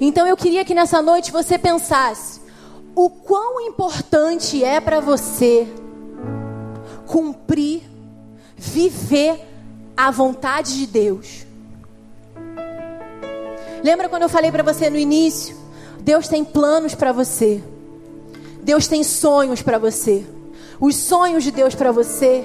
[0.00, 2.40] Então eu queria que nessa noite você pensasse:
[2.94, 5.66] o quão importante é para você
[7.06, 7.82] cumprir,
[8.56, 9.40] viver
[9.96, 11.46] a vontade de Deus.
[13.82, 15.56] Lembra quando eu falei para você no início?
[16.00, 17.62] Deus tem planos para você.
[18.62, 20.24] Deus tem sonhos para você.
[20.80, 22.44] Os sonhos de Deus para você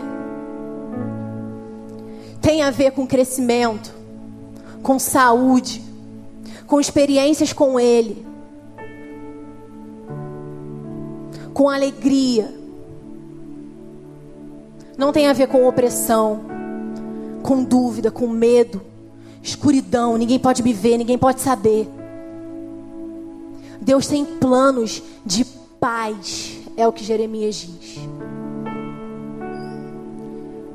[2.42, 3.94] tem a ver com crescimento,
[4.84, 5.84] com saúde,
[6.66, 8.27] com experiências com Ele,
[11.58, 12.54] com alegria.
[14.96, 16.42] Não tem a ver com opressão,
[17.42, 18.80] com dúvida, com medo,
[19.42, 20.20] escuridão.
[20.20, 21.90] Ninguém pode me ver, ninguém pode saber.
[23.82, 25.46] Deus tem planos de
[25.80, 27.98] paz, é o que Jeremias diz.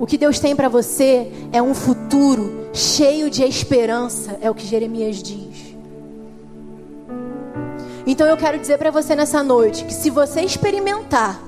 [0.00, 4.66] O que Deus tem para você é um futuro cheio de esperança, é o que
[4.66, 5.61] Jeremias diz.
[8.06, 11.40] Então eu quero dizer para você nessa noite que se você experimentar,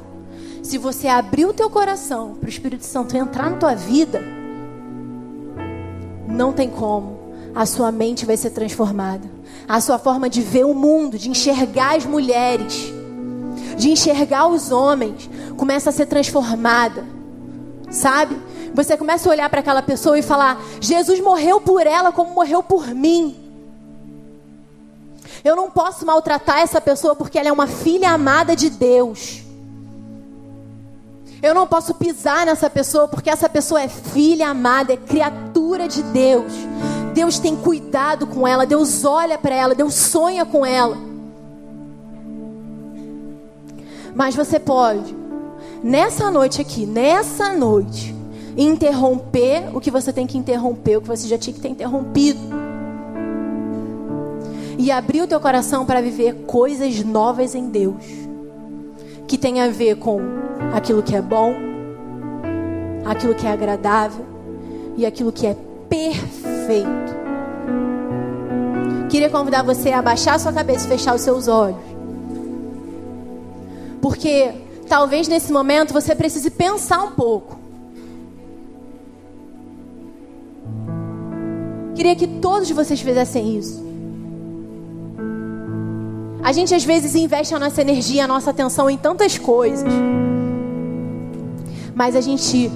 [0.63, 4.23] se você abrir o teu coração para o Espírito Santo entrar na tua vida,
[6.29, 7.25] não tem como.
[7.55, 9.29] A sua mente vai ser transformada.
[9.69, 12.93] A sua forma de ver o mundo, de enxergar as mulheres,
[13.77, 17.05] de enxergar os homens, começa a ser transformada.
[17.91, 18.37] Sabe?
[18.75, 22.63] Você começa a olhar para aquela pessoa e falar: Jesus morreu por ela como morreu
[22.63, 23.44] por mim.
[25.45, 29.43] Eu não posso maltratar essa pessoa porque ela é uma filha amada de Deus.
[31.43, 36.03] Eu não posso pisar nessa pessoa porque essa pessoa é filha amada, é criatura de
[36.03, 36.51] Deus.
[37.13, 40.97] Deus tem cuidado com ela, Deus olha para ela, Deus sonha com ela.
[44.15, 45.15] Mas você pode,
[45.83, 48.15] nessa noite aqui, nessa noite,
[48.57, 52.41] interromper o que você tem que interromper, o que você já tinha que ter interrompido.
[54.79, 58.05] E abrir o teu coração para viver coisas novas em Deus.
[59.27, 60.21] Que tem a ver com
[60.75, 61.55] aquilo que é bom,
[63.05, 64.25] aquilo que é agradável
[64.97, 65.57] e aquilo que é
[65.89, 67.15] perfeito.
[69.09, 71.79] Queria convidar você a abaixar sua cabeça e fechar os seus olhos.
[74.01, 74.53] Porque
[74.89, 77.59] talvez nesse momento você precise pensar um pouco.
[81.95, 83.85] Queria que todos vocês fizessem isso.
[86.45, 89.91] A gente às vezes investe a nossa energia, a nossa atenção em tantas coisas.
[91.95, 92.71] Mas a gente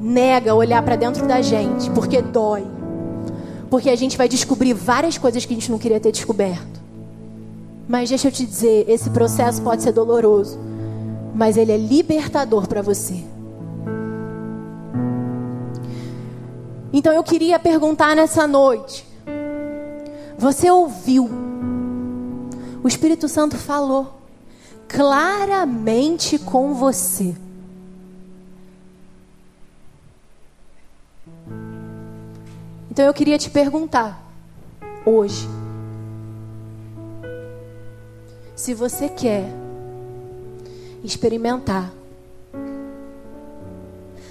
[0.00, 2.66] nega olhar para dentro da gente, porque dói.
[3.70, 6.80] Porque a gente vai descobrir várias coisas que a gente não queria ter descoberto.
[7.86, 10.58] Mas deixa eu te dizer, esse processo pode ser doloroso,
[11.36, 13.22] mas ele é libertador para você.
[16.92, 19.06] Então eu queria perguntar nessa noite:
[20.36, 21.47] você ouviu?
[22.82, 24.20] O Espírito Santo falou
[24.86, 27.34] claramente com você.
[32.90, 34.20] Então eu queria te perguntar
[35.04, 35.48] hoje
[38.56, 39.44] se você quer
[41.04, 41.92] experimentar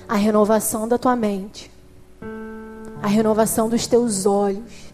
[0.08, 1.72] a renovação da tua mente
[3.02, 4.94] a renovação dos teus olhos,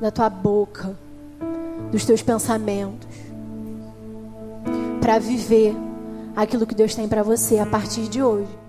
[0.00, 0.96] da tua boca,
[1.92, 3.06] dos teus pensamentos,
[5.00, 5.76] para viver
[6.34, 8.61] aquilo que Deus tem para você a partir de hoje.